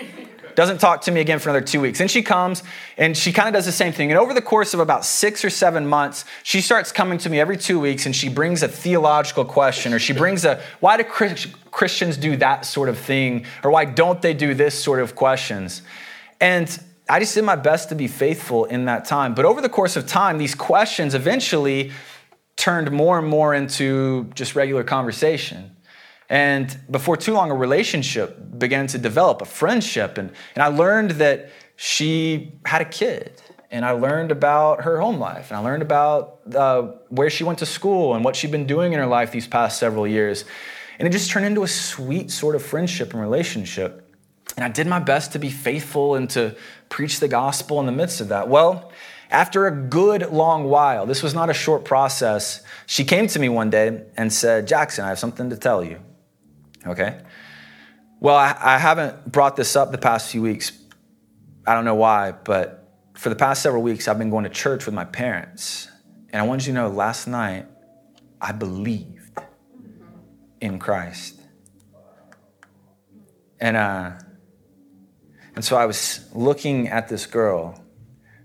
[0.55, 1.99] doesn't talk to me again for another two weeks.
[1.99, 2.63] Then she comes
[2.97, 4.11] and she kind of does the same thing.
[4.11, 7.39] And over the course of about six or seven months, she starts coming to me
[7.39, 11.03] every two weeks and she brings a theological question or she brings a, why do
[11.03, 13.45] Christians do that sort of thing?
[13.63, 15.81] Or why don't they do this sort of questions?
[16.39, 19.35] And I just did my best to be faithful in that time.
[19.35, 21.91] But over the course of time, these questions eventually
[22.55, 25.74] turned more and more into just regular conversation.
[26.29, 30.17] And before too long, a relationship began to develop, a friendship.
[30.17, 33.41] And, and I learned that she had a kid.
[33.71, 35.51] And I learned about her home life.
[35.51, 38.93] And I learned about uh, where she went to school and what she'd been doing
[38.93, 40.45] in her life these past several years.
[40.97, 44.01] And it just turned into a sweet sort of friendship and relationship.
[44.55, 46.55] And I did my best to be faithful and to
[46.89, 48.47] preach the gospel in the midst of that.
[48.47, 48.91] Well,
[49.31, 53.49] after a good long while, this was not a short process, she came to me
[53.49, 55.99] one day and said, Jackson, I have something to tell you.
[56.85, 57.21] Okay?
[58.19, 60.71] Well, I, I haven't brought this up the past few weeks.
[61.67, 64.85] I don't know why, but for the past several weeks, I've been going to church
[64.85, 65.89] with my parents.
[66.29, 67.65] And I want you to know last night,
[68.39, 69.39] I believed
[70.61, 71.39] in Christ.
[73.59, 74.11] And, uh,
[75.55, 77.81] and so I was looking at this girl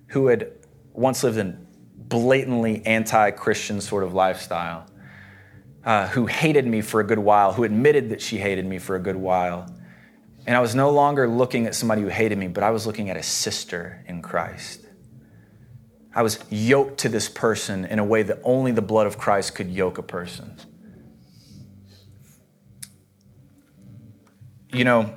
[0.08, 0.52] who had
[0.92, 4.89] once lived in blatantly anti Christian sort of lifestyle
[5.84, 8.96] uh, who hated me for a good while, who admitted that she hated me for
[8.96, 9.74] a good while.
[10.46, 13.10] And I was no longer looking at somebody who hated me, but I was looking
[13.10, 14.86] at a sister in Christ.
[16.14, 19.54] I was yoked to this person in a way that only the blood of Christ
[19.54, 20.56] could yoke a person.
[24.72, 25.14] You know,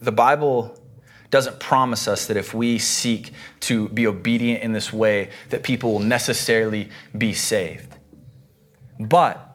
[0.00, 0.78] the Bible
[1.30, 5.92] doesn't promise us that if we seek to be obedient in this way that people
[5.92, 7.93] will necessarily be saved.
[8.98, 9.54] But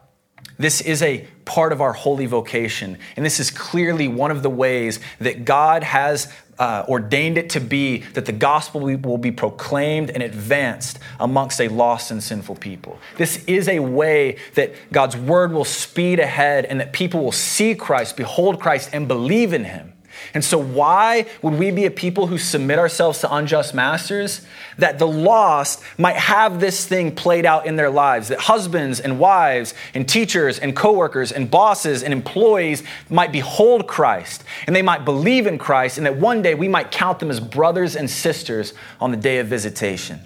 [0.58, 2.98] this is a part of our holy vocation.
[3.16, 7.60] And this is clearly one of the ways that God has uh, ordained it to
[7.60, 12.98] be that the gospel will be proclaimed and advanced amongst a lost and sinful people.
[13.16, 17.74] This is a way that God's word will speed ahead and that people will see
[17.74, 19.94] Christ, behold Christ, and believe in him.
[20.34, 24.46] And so, why would we be a people who submit ourselves to unjust masters?
[24.78, 29.18] That the lost might have this thing played out in their lives, that husbands and
[29.18, 35.04] wives and teachers and coworkers and bosses and employees might behold Christ and they might
[35.04, 38.72] believe in Christ, and that one day we might count them as brothers and sisters
[39.00, 40.20] on the day of visitation.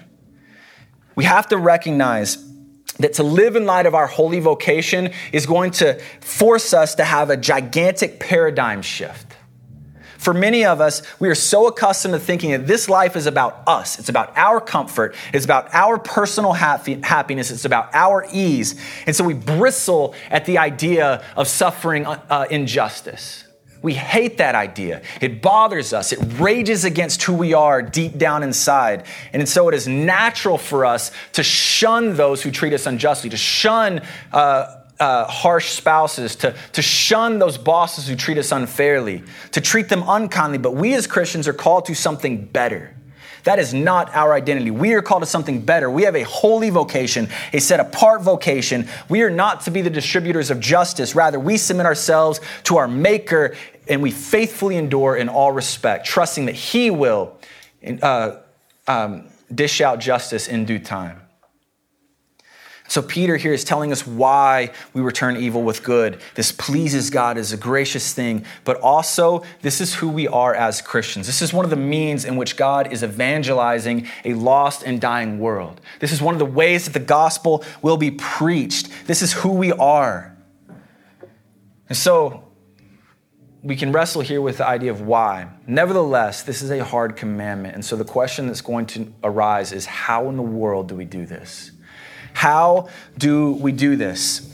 [1.15, 2.39] We have to recognize
[2.99, 7.05] that to live in light of our holy vocation is going to force us to
[7.05, 9.34] have a gigantic paradigm shift.
[10.25, 13.63] For many of us, we are so accustomed to thinking that this life is about
[13.67, 13.99] us.
[13.99, 15.15] It's about our comfort.
[15.35, 17.51] It's about our personal happy, happiness.
[17.51, 18.81] It's about our ease.
[19.07, 23.45] And so we bristle at the idea of suffering uh, injustice.
[23.83, 25.03] We hate that idea.
[25.21, 26.11] It bothers us.
[26.11, 29.05] It rages against who we are deep down inside.
[29.35, 33.37] And so it is natural for us to shun those who treat us unjustly, to
[33.37, 34.01] shun
[34.33, 39.23] uh, uh, harsh spouses, to, to shun those bosses who treat us unfairly,
[39.53, 40.59] to treat them unkindly.
[40.59, 42.95] But we as Christians are called to something better.
[43.45, 44.71] That is not our identity.
[44.71, 45.91] We are called to something better.
[45.91, 48.89] We have a holy vocation, a set apart vocation.
[49.09, 51.15] We are not to be the distributors of justice.
[51.15, 53.55] Rather, we submit ourselves to our Maker
[53.87, 57.37] and we faithfully endure in all respect, trusting that He will
[58.01, 58.37] uh,
[58.89, 61.21] um, dish out justice in due time.
[62.87, 66.21] So, Peter here is telling us why we return evil with good.
[66.35, 70.83] This pleases God as a gracious thing, but also this is who we are as
[70.83, 71.27] Christians.
[71.27, 75.39] This is one of the means in which God is evangelizing a lost and dying
[75.39, 75.81] world.
[76.01, 78.91] This is one of the ways that the gospel will be preached.
[79.07, 80.37] This is who we are.
[81.89, 82.45] And so,
[83.63, 85.49] we can wrestle here with the idea of why.
[85.67, 87.75] Nevertheless, this is a hard commandment.
[87.75, 91.07] And so, the question that's going to arise is how in the world do we
[91.07, 91.71] do this?
[92.35, 94.51] How do we do this?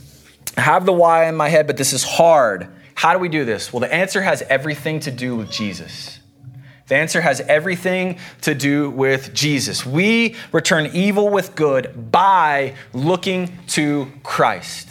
[0.55, 2.69] I have the why in my head, but this is hard.
[2.95, 3.73] How do we do this?
[3.73, 6.19] Well, the answer has everything to do with Jesus.
[6.87, 9.85] The answer has everything to do with Jesus.
[9.85, 14.89] We return evil with good by looking to Christ.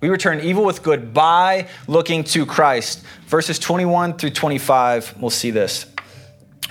[0.00, 3.04] We return evil with good by looking to Christ.
[3.26, 5.93] Verses 21 through 25, we'll see this.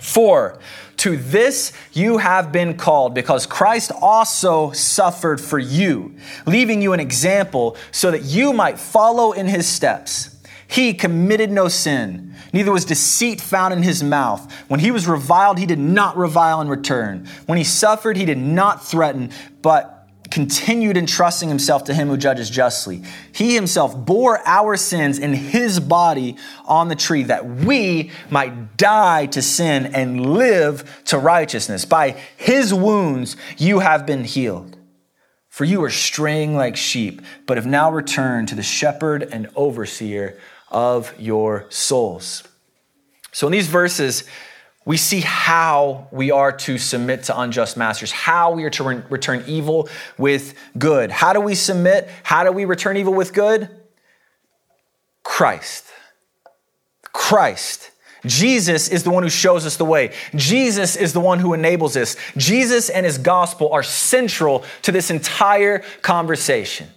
[0.03, 0.59] For
[0.97, 6.99] to this you have been called, because Christ also suffered for you, leaving you an
[6.99, 10.35] example so that you might follow in his steps.
[10.67, 14.51] He committed no sin, neither was deceit found in his mouth.
[14.67, 17.29] When he was reviled, he did not revile in return.
[17.45, 19.31] When he suffered, he did not threaten,
[19.61, 19.92] but
[20.33, 23.03] continued entrusting himself to him who judges justly.
[23.33, 29.27] He himself bore our sins in his body on the tree that we might die
[29.27, 31.85] to sin and live to righteousness.
[31.85, 34.75] By his wounds you have been healed.
[35.49, 40.39] For you are straying like sheep, but have now returned to the shepherd and overseer
[40.69, 42.41] of your souls.
[43.31, 44.23] So in these verses,
[44.85, 49.03] we see how we are to submit to unjust masters, how we are to re-
[49.09, 51.09] return evil with good.
[51.09, 52.09] How do we submit?
[52.23, 53.69] How do we return evil with good?
[55.23, 55.85] Christ.
[57.13, 57.91] Christ.
[58.25, 60.13] Jesus is the one who shows us the way.
[60.35, 62.15] Jesus is the one who enables us.
[62.37, 66.87] Jesus and his gospel are central to this entire conversation.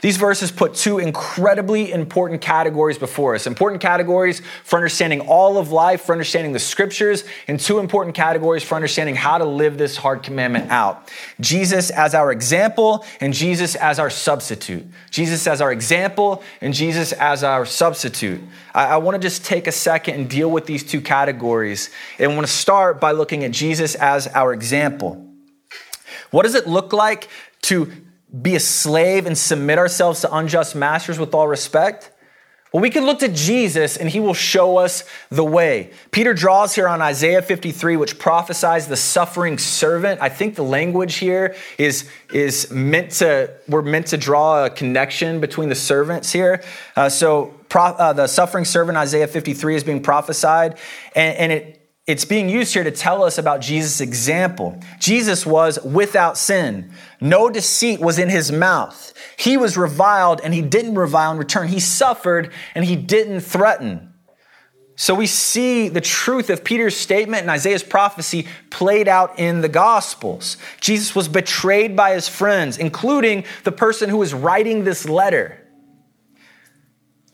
[0.00, 3.48] These verses put two incredibly important categories before us.
[3.48, 8.62] Important categories for understanding all of life, for understanding the scriptures, and two important categories
[8.62, 11.10] for understanding how to live this hard commandment out.
[11.40, 14.86] Jesus as our example and Jesus as our substitute.
[15.10, 18.40] Jesus as our example and Jesus as our substitute.
[18.74, 21.90] I, I want to just take a second and deal with these two categories.
[22.20, 25.26] And want to start by looking at Jesus as our example.
[26.30, 27.28] What does it look like
[27.62, 27.90] to
[28.42, 32.10] be a slave and submit ourselves to unjust masters with all respect?
[32.72, 35.90] Well, we can look to Jesus and he will show us the way.
[36.10, 40.20] Peter draws here on Isaiah 53, which prophesies the suffering servant.
[40.20, 45.40] I think the language here is, is meant to, we're meant to draw a connection
[45.40, 46.62] between the servants here.
[46.94, 50.78] Uh, so uh, the suffering servant, Isaiah 53, is being prophesied,
[51.14, 51.77] and, and it,
[52.08, 54.80] it's being used here to tell us about Jesus' example.
[54.98, 56.90] Jesus was without sin.
[57.20, 59.12] No deceit was in his mouth.
[59.36, 61.68] He was reviled and he didn't revile in return.
[61.68, 64.14] He suffered and he didn't threaten.
[64.96, 69.68] So we see the truth of Peter's statement and Isaiah's prophecy played out in the
[69.68, 70.56] Gospels.
[70.80, 75.57] Jesus was betrayed by his friends, including the person who was writing this letter.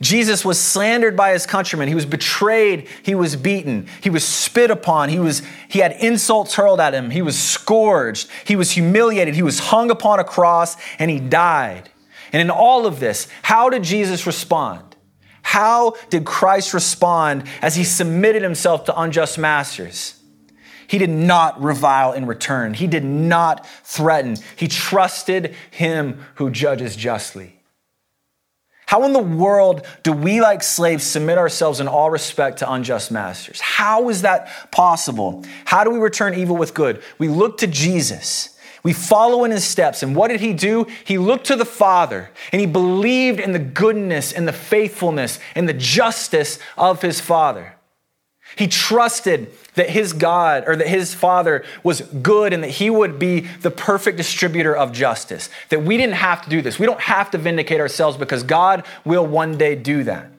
[0.01, 1.89] Jesus was slandered by his countrymen.
[1.89, 2.89] He was betrayed.
[3.03, 3.89] He was beaten.
[4.03, 5.09] He was spit upon.
[5.09, 7.11] He, was, he had insults hurled at him.
[7.11, 8.29] He was scourged.
[8.45, 9.35] He was humiliated.
[9.35, 11.91] He was hung upon a cross and he died.
[12.33, 14.97] And in all of this, how did Jesus respond?
[15.43, 20.21] How did Christ respond as he submitted himself to unjust masters?
[20.89, 22.75] He did not revile in return.
[22.75, 24.37] He did not threaten.
[24.57, 27.61] He trusted him who judges justly.
[28.87, 33.11] How in the world do we, like slaves, submit ourselves in all respect to unjust
[33.11, 33.61] masters?
[33.61, 35.43] How is that possible?
[35.65, 37.03] How do we return evil with good?
[37.19, 38.51] We look to Jesus.
[38.83, 40.03] We follow in his steps.
[40.03, 40.87] And what did he do?
[41.05, 45.69] He looked to the Father and he believed in the goodness and the faithfulness and
[45.69, 47.74] the justice of his Father.
[48.57, 53.19] He trusted that his God or that his father was good and that he would
[53.19, 55.51] be the perfect distributor of justice.
[55.71, 56.79] That we didn't have to do this.
[56.79, 60.31] We don't have to vindicate ourselves because God will one day do that.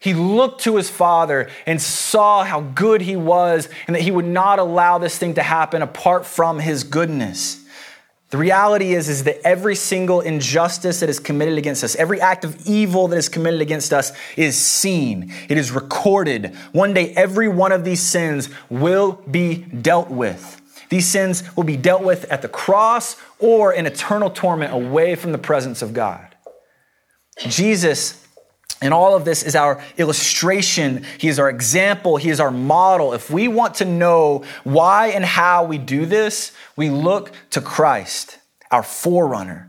[0.00, 4.24] He looked to his father and saw how good he was and that he would
[4.24, 7.64] not allow this thing to happen apart from his goodness.
[8.30, 12.44] The reality is, is that every single injustice that is committed against us, every act
[12.44, 15.32] of evil that is committed against us is seen.
[15.48, 16.54] It is recorded.
[16.72, 20.60] One day, every one of these sins will be dealt with.
[20.90, 25.32] These sins will be dealt with at the cross or in eternal torment away from
[25.32, 26.34] the presence of God.
[27.38, 28.27] Jesus
[28.80, 31.04] and all of this is our illustration.
[31.18, 32.16] He is our example.
[32.16, 33.12] He is our model.
[33.12, 38.38] If we want to know why and how we do this, we look to Christ,
[38.70, 39.68] our forerunner.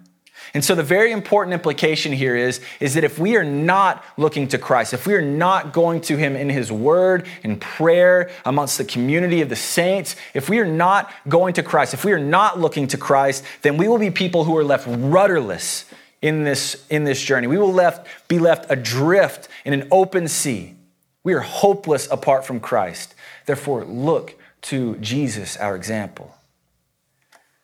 [0.54, 4.48] And so the very important implication here is, is that if we are not looking
[4.50, 8.78] to Christ, if we are not going to him in his word, in prayer, amongst
[8.78, 12.20] the community of the saints, if we are not going to Christ, if we are
[12.20, 15.86] not looking to Christ, then we will be people who are left rudderless
[16.22, 17.48] in this, in this journey.
[17.48, 20.76] We will left, be left adrift in an open sea.
[21.24, 23.16] We are hopeless apart from Christ.
[23.46, 26.36] Therefore, look to Jesus, our example.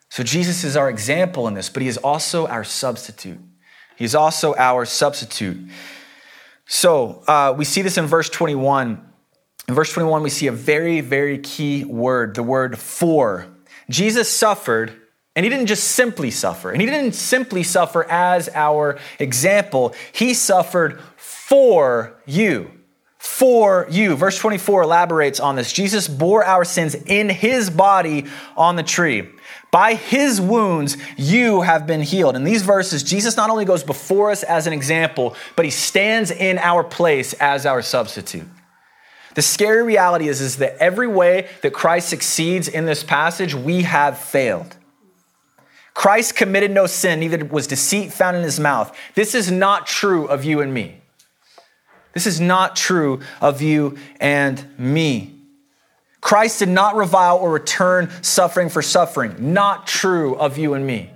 [0.09, 3.39] So, Jesus is our example in this, but he is also our substitute.
[3.97, 5.57] He's also our substitute.
[6.67, 9.01] So, uh, we see this in verse 21.
[9.67, 13.47] In verse 21, we see a very, very key word, the word for.
[13.89, 14.93] Jesus suffered
[15.35, 16.71] and he didn't just simply suffer.
[16.71, 19.93] And he didn't simply suffer as our example.
[20.13, 22.71] He suffered for you.
[23.17, 24.15] For you.
[24.15, 25.73] Verse 24 elaborates on this.
[25.73, 28.25] Jesus bore our sins in his body
[28.55, 29.27] on the tree.
[29.71, 32.37] By his wounds, you have been healed.
[32.37, 36.31] In these verses, Jesus not only goes before us as an example, but he stands
[36.31, 38.47] in our place as our substitute.
[39.33, 43.81] The scary reality is, is that every way that Christ succeeds in this passage, we
[43.81, 44.77] have failed.
[45.95, 48.95] Christ committed no sin, neither was deceit found in his mouth.
[49.15, 50.97] This is not true of you and me.
[52.13, 55.33] This is not true of you and me.
[56.19, 59.53] Christ did not revile or return suffering for suffering.
[59.53, 61.11] Not true of you and me.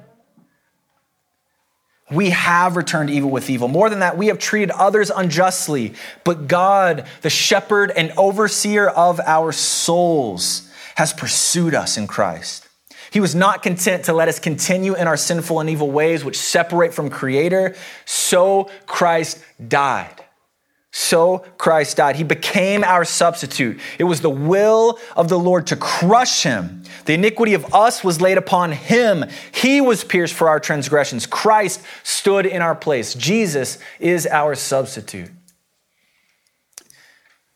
[2.10, 3.68] We have returned evil with evil.
[3.68, 5.94] More than that, we have treated others unjustly.
[6.24, 12.69] But God, the shepherd and overseer of our souls, has pursued us in Christ.
[13.12, 16.38] He was not content to let us continue in our sinful and evil ways, which
[16.38, 17.76] separate from Creator.
[18.06, 20.24] So Christ died.
[20.92, 22.16] So Christ died.
[22.16, 23.80] He became our substitute.
[24.00, 26.84] It was the will of the Lord to crush him.
[27.06, 29.26] The iniquity of us was laid upon him.
[29.54, 31.28] He was pierced for our transgressions.
[31.28, 33.14] Christ stood in our place.
[33.14, 35.30] Jesus is our substitute.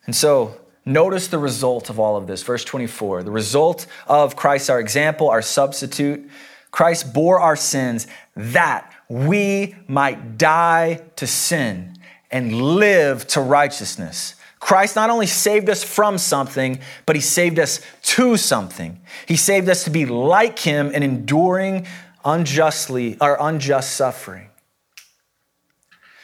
[0.05, 0.55] And so,
[0.85, 2.43] Notice the result of all of this.
[2.43, 6.29] Verse 24 the result of Christ, our example, our substitute.
[6.71, 11.95] Christ bore our sins that we might die to sin
[12.31, 14.35] and live to righteousness.
[14.59, 18.99] Christ not only saved us from something, but he saved us to something.
[19.27, 21.85] He saved us to be like him in enduring
[22.25, 24.49] unjustly or unjust suffering.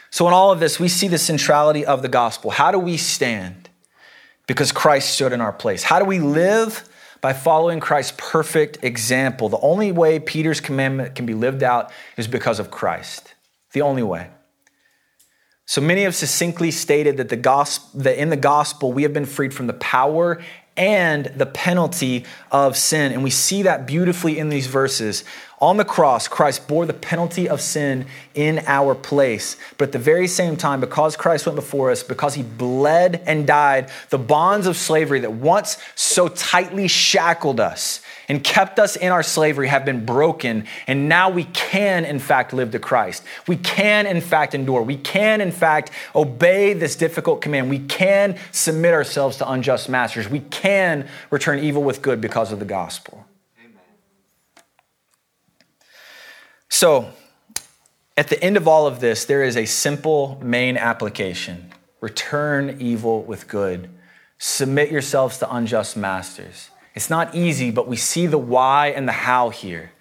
[0.10, 2.50] So in all of this, we see the centrality of the gospel.
[2.50, 3.69] How do we stand?
[4.50, 5.84] Because Christ stood in our place.
[5.84, 6.90] How do we live?
[7.22, 9.48] By following Christ's perfect example.
[9.48, 13.36] The only way Peter's commandment can be lived out is because of Christ.
[13.74, 14.32] The only way.
[15.68, 19.28] So many have succinctly stated that, the gospel, that in the gospel we have been
[19.28, 20.42] freed from the power
[20.76, 23.12] and the penalty of sin.
[23.12, 25.26] And we see that beautifully in these verses.
[25.62, 29.58] On the cross, Christ bore the penalty of sin in our place.
[29.78, 33.46] But at the very same time, because Christ went before us, because he bled and
[33.46, 39.12] died, the bonds of slavery that once so tightly shackled us and kept us in
[39.12, 40.66] our slavery have been broken.
[40.88, 43.26] And now we can, in fact, live to Christ.
[43.46, 44.82] We can, in fact, endure.
[44.82, 47.70] We can, in fact, obey this difficult command.
[47.70, 50.30] We can submit ourselves to unjust masters.
[50.30, 53.19] We can return evil with good because of the gospel.
[56.70, 57.12] So,
[58.16, 63.24] at the end of all of this, there is a simple main application return evil
[63.24, 63.90] with good,
[64.38, 66.70] submit yourselves to unjust masters.
[66.96, 69.92] It's not easy, but we see the why and the how here.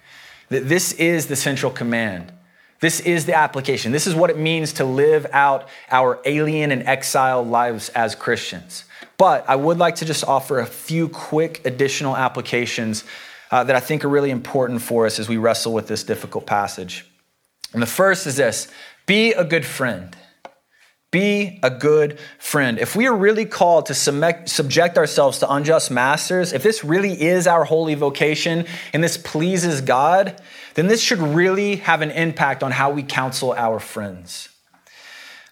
[0.49, 2.31] That this is the central command.
[2.79, 3.91] This is the application.
[3.91, 8.85] This is what it means to live out our alien and exile lives as Christians.
[9.17, 13.03] But I would like to just offer a few quick additional applications
[13.51, 16.45] uh, that I think are really important for us as we wrestle with this difficult
[16.45, 17.05] passage.
[17.73, 18.67] And the first is this
[19.05, 20.15] be a good friend.
[21.11, 22.77] Be a good friend.
[22.77, 27.47] If we are really called to subject ourselves to unjust masters, if this really is
[27.47, 30.39] our holy vocation and this pleases God,
[30.75, 34.49] then this should really have an impact on how we counsel our friends.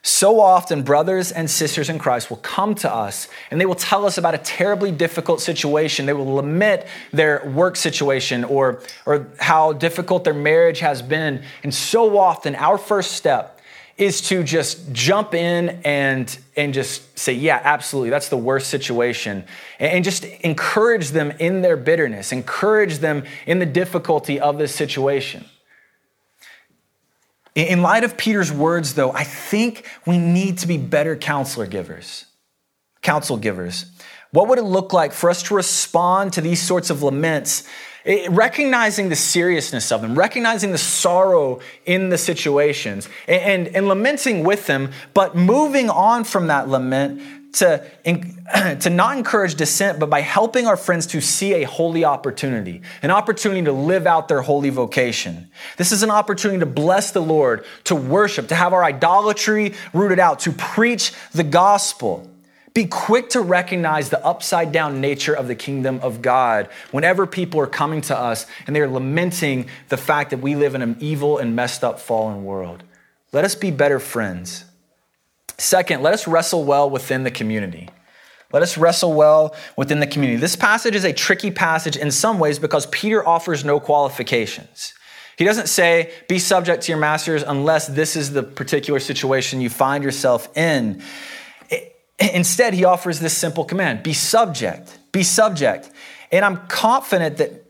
[0.08, 4.06] So often, brothers and sisters in Christ will come to us and they will tell
[4.06, 6.06] us about a terribly difficult situation.
[6.06, 11.44] They will lament their work situation or, or how difficult their marriage has been.
[11.62, 13.60] And so often, our first step
[13.98, 19.44] is to just jump in and, and just say, Yeah, absolutely, that's the worst situation.
[19.78, 25.44] And just encourage them in their bitterness, encourage them in the difficulty of this situation.
[27.58, 32.26] In light of Peter's words, though, I think we need to be better counselor givers,
[33.02, 33.86] counsel givers.
[34.30, 37.68] What would it look like for us to respond to these sorts of laments,
[38.06, 43.88] eh, recognizing the seriousness of them, recognizing the sorrow in the situations, and, and, and
[43.88, 47.20] lamenting with them, but moving on from that lament
[47.54, 47.84] to,
[48.80, 53.12] to not encourage dissent, but by helping our friends to see a holy opportunity, an
[53.12, 55.50] opportunity to live out their holy vocation.
[55.78, 60.20] This is an opportunity to bless the Lord, to worship, to have our idolatry rooted
[60.20, 62.30] out, to preach the gospel.
[62.74, 67.60] Be quick to recognize the upside down nature of the kingdom of God whenever people
[67.60, 71.40] are coming to us and they're lamenting the fact that we live in an evil
[71.40, 72.84] and messed up fallen world.
[73.34, 74.64] Let us be better friends.
[75.58, 77.90] Second, let us wrestle well within the community.
[78.54, 80.40] Let us wrestle well within the community.
[80.40, 84.94] This passage is a tricky passage in some ways because Peter offers no qualifications.
[85.38, 89.70] He doesn't say, be subject to your masters unless this is the particular situation you
[89.70, 91.04] find yourself in.
[92.20, 95.92] Instead, he offers this simple command be subject, be subject.
[96.32, 97.66] And I'm confident that,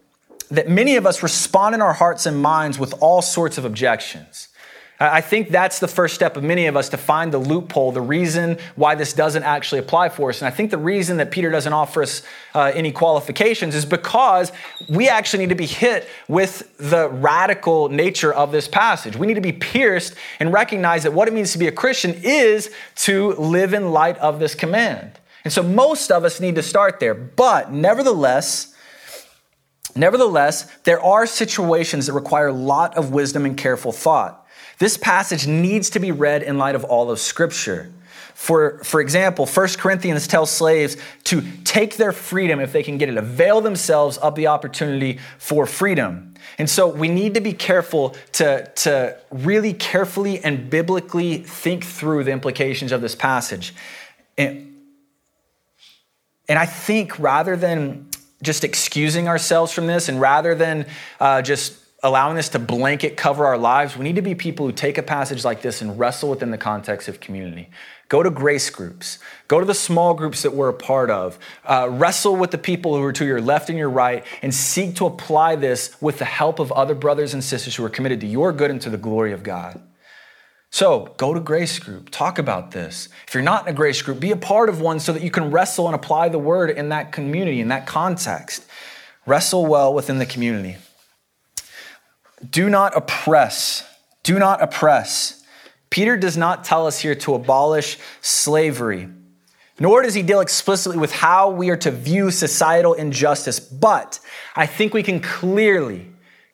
[0.49, 4.47] that many of us respond in our hearts and minds with all sorts of objections.
[4.99, 8.01] I think that's the first step of many of us to find the loophole, the
[8.01, 10.41] reason why this doesn't actually apply for us.
[10.41, 12.23] And I think the reason that Peter doesn't offer us
[12.55, 14.51] uh, any qualifications is because
[14.89, 19.15] we actually need to be hit with the radical nature of this passage.
[19.15, 22.15] We need to be pierced and recognize that what it means to be a Christian
[22.23, 25.19] is to live in light of this command.
[25.43, 27.13] And so most of us need to start there.
[27.13, 28.73] But nevertheless,
[29.95, 34.45] nevertheless, there are situations that require a lot of wisdom and careful thought.
[34.79, 37.91] This passage needs to be read in light of all of Scripture.
[38.33, 43.09] For, for example, 1 Corinthians tells slaves to take their freedom if they can get
[43.09, 46.35] it, avail themselves of the opportunity for freedom.
[46.59, 52.25] And so we need to be careful to, to really carefully and biblically think through
[52.25, 53.73] the implications of this passage.
[54.37, 54.75] And,
[56.47, 58.07] and I think rather than
[58.43, 60.85] just excusing ourselves from this and rather than
[61.19, 61.73] uh, just
[62.03, 65.03] allowing this to blanket cover our lives, we need to be people who take a
[65.03, 67.69] passage like this and wrestle within the context of community.
[68.07, 69.19] Go to grace groups.
[69.47, 71.39] Go to the small groups that we're a part of.
[71.65, 74.95] Uh, wrestle with the people who are to your left and your right and seek
[74.95, 78.27] to apply this with the help of other brothers and sisters who are committed to
[78.27, 79.81] your good and to the glory of God.
[80.69, 83.09] So go to grace group, talk about this.
[83.27, 85.31] If you're not in a grace group, be a part of one so that you
[85.31, 88.65] can wrestle and apply the word in that community, in that context.
[89.25, 90.77] Wrestle well within the community.
[92.47, 93.83] Do not oppress.
[94.23, 95.43] Do not oppress.
[95.89, 99.09] Peter does not tell us here to abolish slavery,
[99.79, 103.59] nor does he deal explicitly with how we are to view societal injustice.
[103.59, 104.19] But
[104.55, 106.07] I think we can clearly,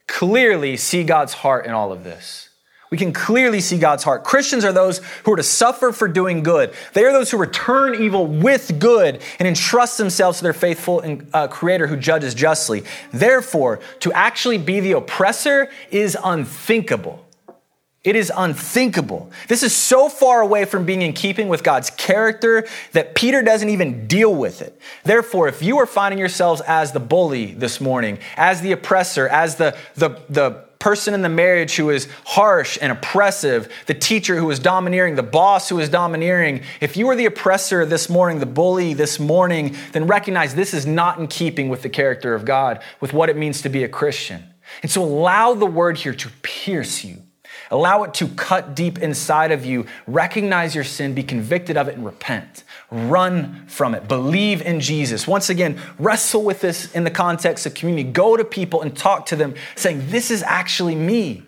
[0.06, 2.48] clearly see God's heart in all of this.
[2.94, 4.22] We can clearly see God's heart.
[4.22, 6.72] Christians are those who are to suffer for doing good.
[6.92, 11.48] They are those who return evil with good and entrust themselves to their faithful uh,
[11.48, 12.84] Creator who judges justly.
[13.12, 17.26] Therefore, to actually be the oppressor is unthinkable.
[18.04, 19.32] It is unthinkable.
[19.48, 23.70] This is so far away from being in keeping with God's character that Peter doesn't
[23.70, 24.80] even deal with it.
[25.02, 29.56] Therefore, if you are finding yourselves as the bully this morning, as the oppressor, as
[29.56, 34.50] the, the, the person in the marriage who is harsh and oppressive, the teacher who
[34.50, 38.44] is domineering, the boss who is domineering, if you are the oppressor this morning, the
[38.44, 42.82] bully this morning, then recognize this is not in keeping with the character of God,
[43.00, 44.44] with what it means to be a Christian.
[44.82, 47.22] And so allow the word here to pierce you
[47.70, 49.86] Allow it to cut deep inside of you.
[50.06, 52.64] Recognize your sin, be convicted of it, and repent.
[52.90, 54.06] Run from it.
[54.08, 55.26] Believe in Jesus.
[55.26, 58.10] Once again, wrestle with this in the context of community.
[58.10, 61.42] Go to people and talk to them, saying, This is actually me.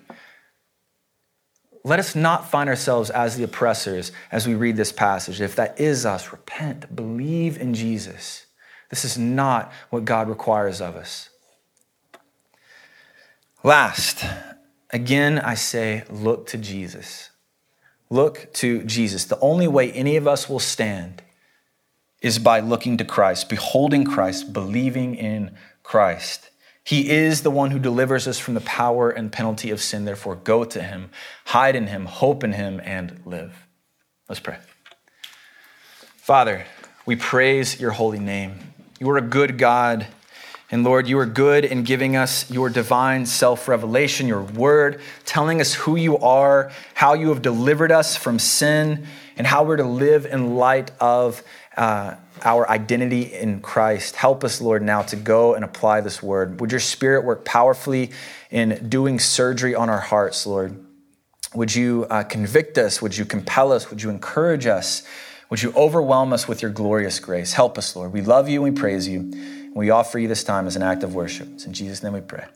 [1.85, 5.41] Let us not find ourselves as the oppressors as we read this passage.
[5.41, 8.47] If that is us, repent, believe in Jesus.
[8.91, 11.31] This is not what God requires of us.
[13.63, 14.25] Last,
[14.91, 17.31] Again, I say, look to Jesus.
[18.09, 19.25] Look to Jesus.
[19.25, 21.23] The only way any of us will stand
[22.21, 26.51] is by looking to Christ, beholding Christ, believing in Christ.
[26.83, 30.05] He is the one who delivers us from the power and penalty of sin.
[30.05, 31.11] Therefore, go to him,
[31.47, 33.67] hide in him, hope in him, and live.
[34.29, 34.59] Let's pray.
[36.17, 36.65] Father,
[37.05, 38.59] we praise your holy name.
[38.99, 40.07] You are a good God.
[40.71, 45.61] And Lord, you are good in giving us your divine self revelation, your word, telling
[45.61, 49.07] us who you are, how you have delivered us from sin,
[49.37, 51.43] and how we're to live in light of
[51.77, 54.17] uh, our identity in Christ.
[54.17, 56.61] Help us, Lord, now to go and apply this word.
[56.61, 58.11] Would your spirit work powerfully
[58.51, 60.85] in doing surgery on our hearts, Lord?
[61.55, 63.01] Would you uh, convict us?
[63.01, 63.91] Would you compel us?
[63.91, 65.07] Would you encourage us?
[65.49, 67.53] Would you overwhelm us with your glorious grace?
[67.53, 68.13] Help us, Lord.
[68.13, 69.71] We love you and we praise you.
[69.75, 71.49] We offer you this time as an act of worship.
[71.55, 72.47] It's in Jesus' name we pray.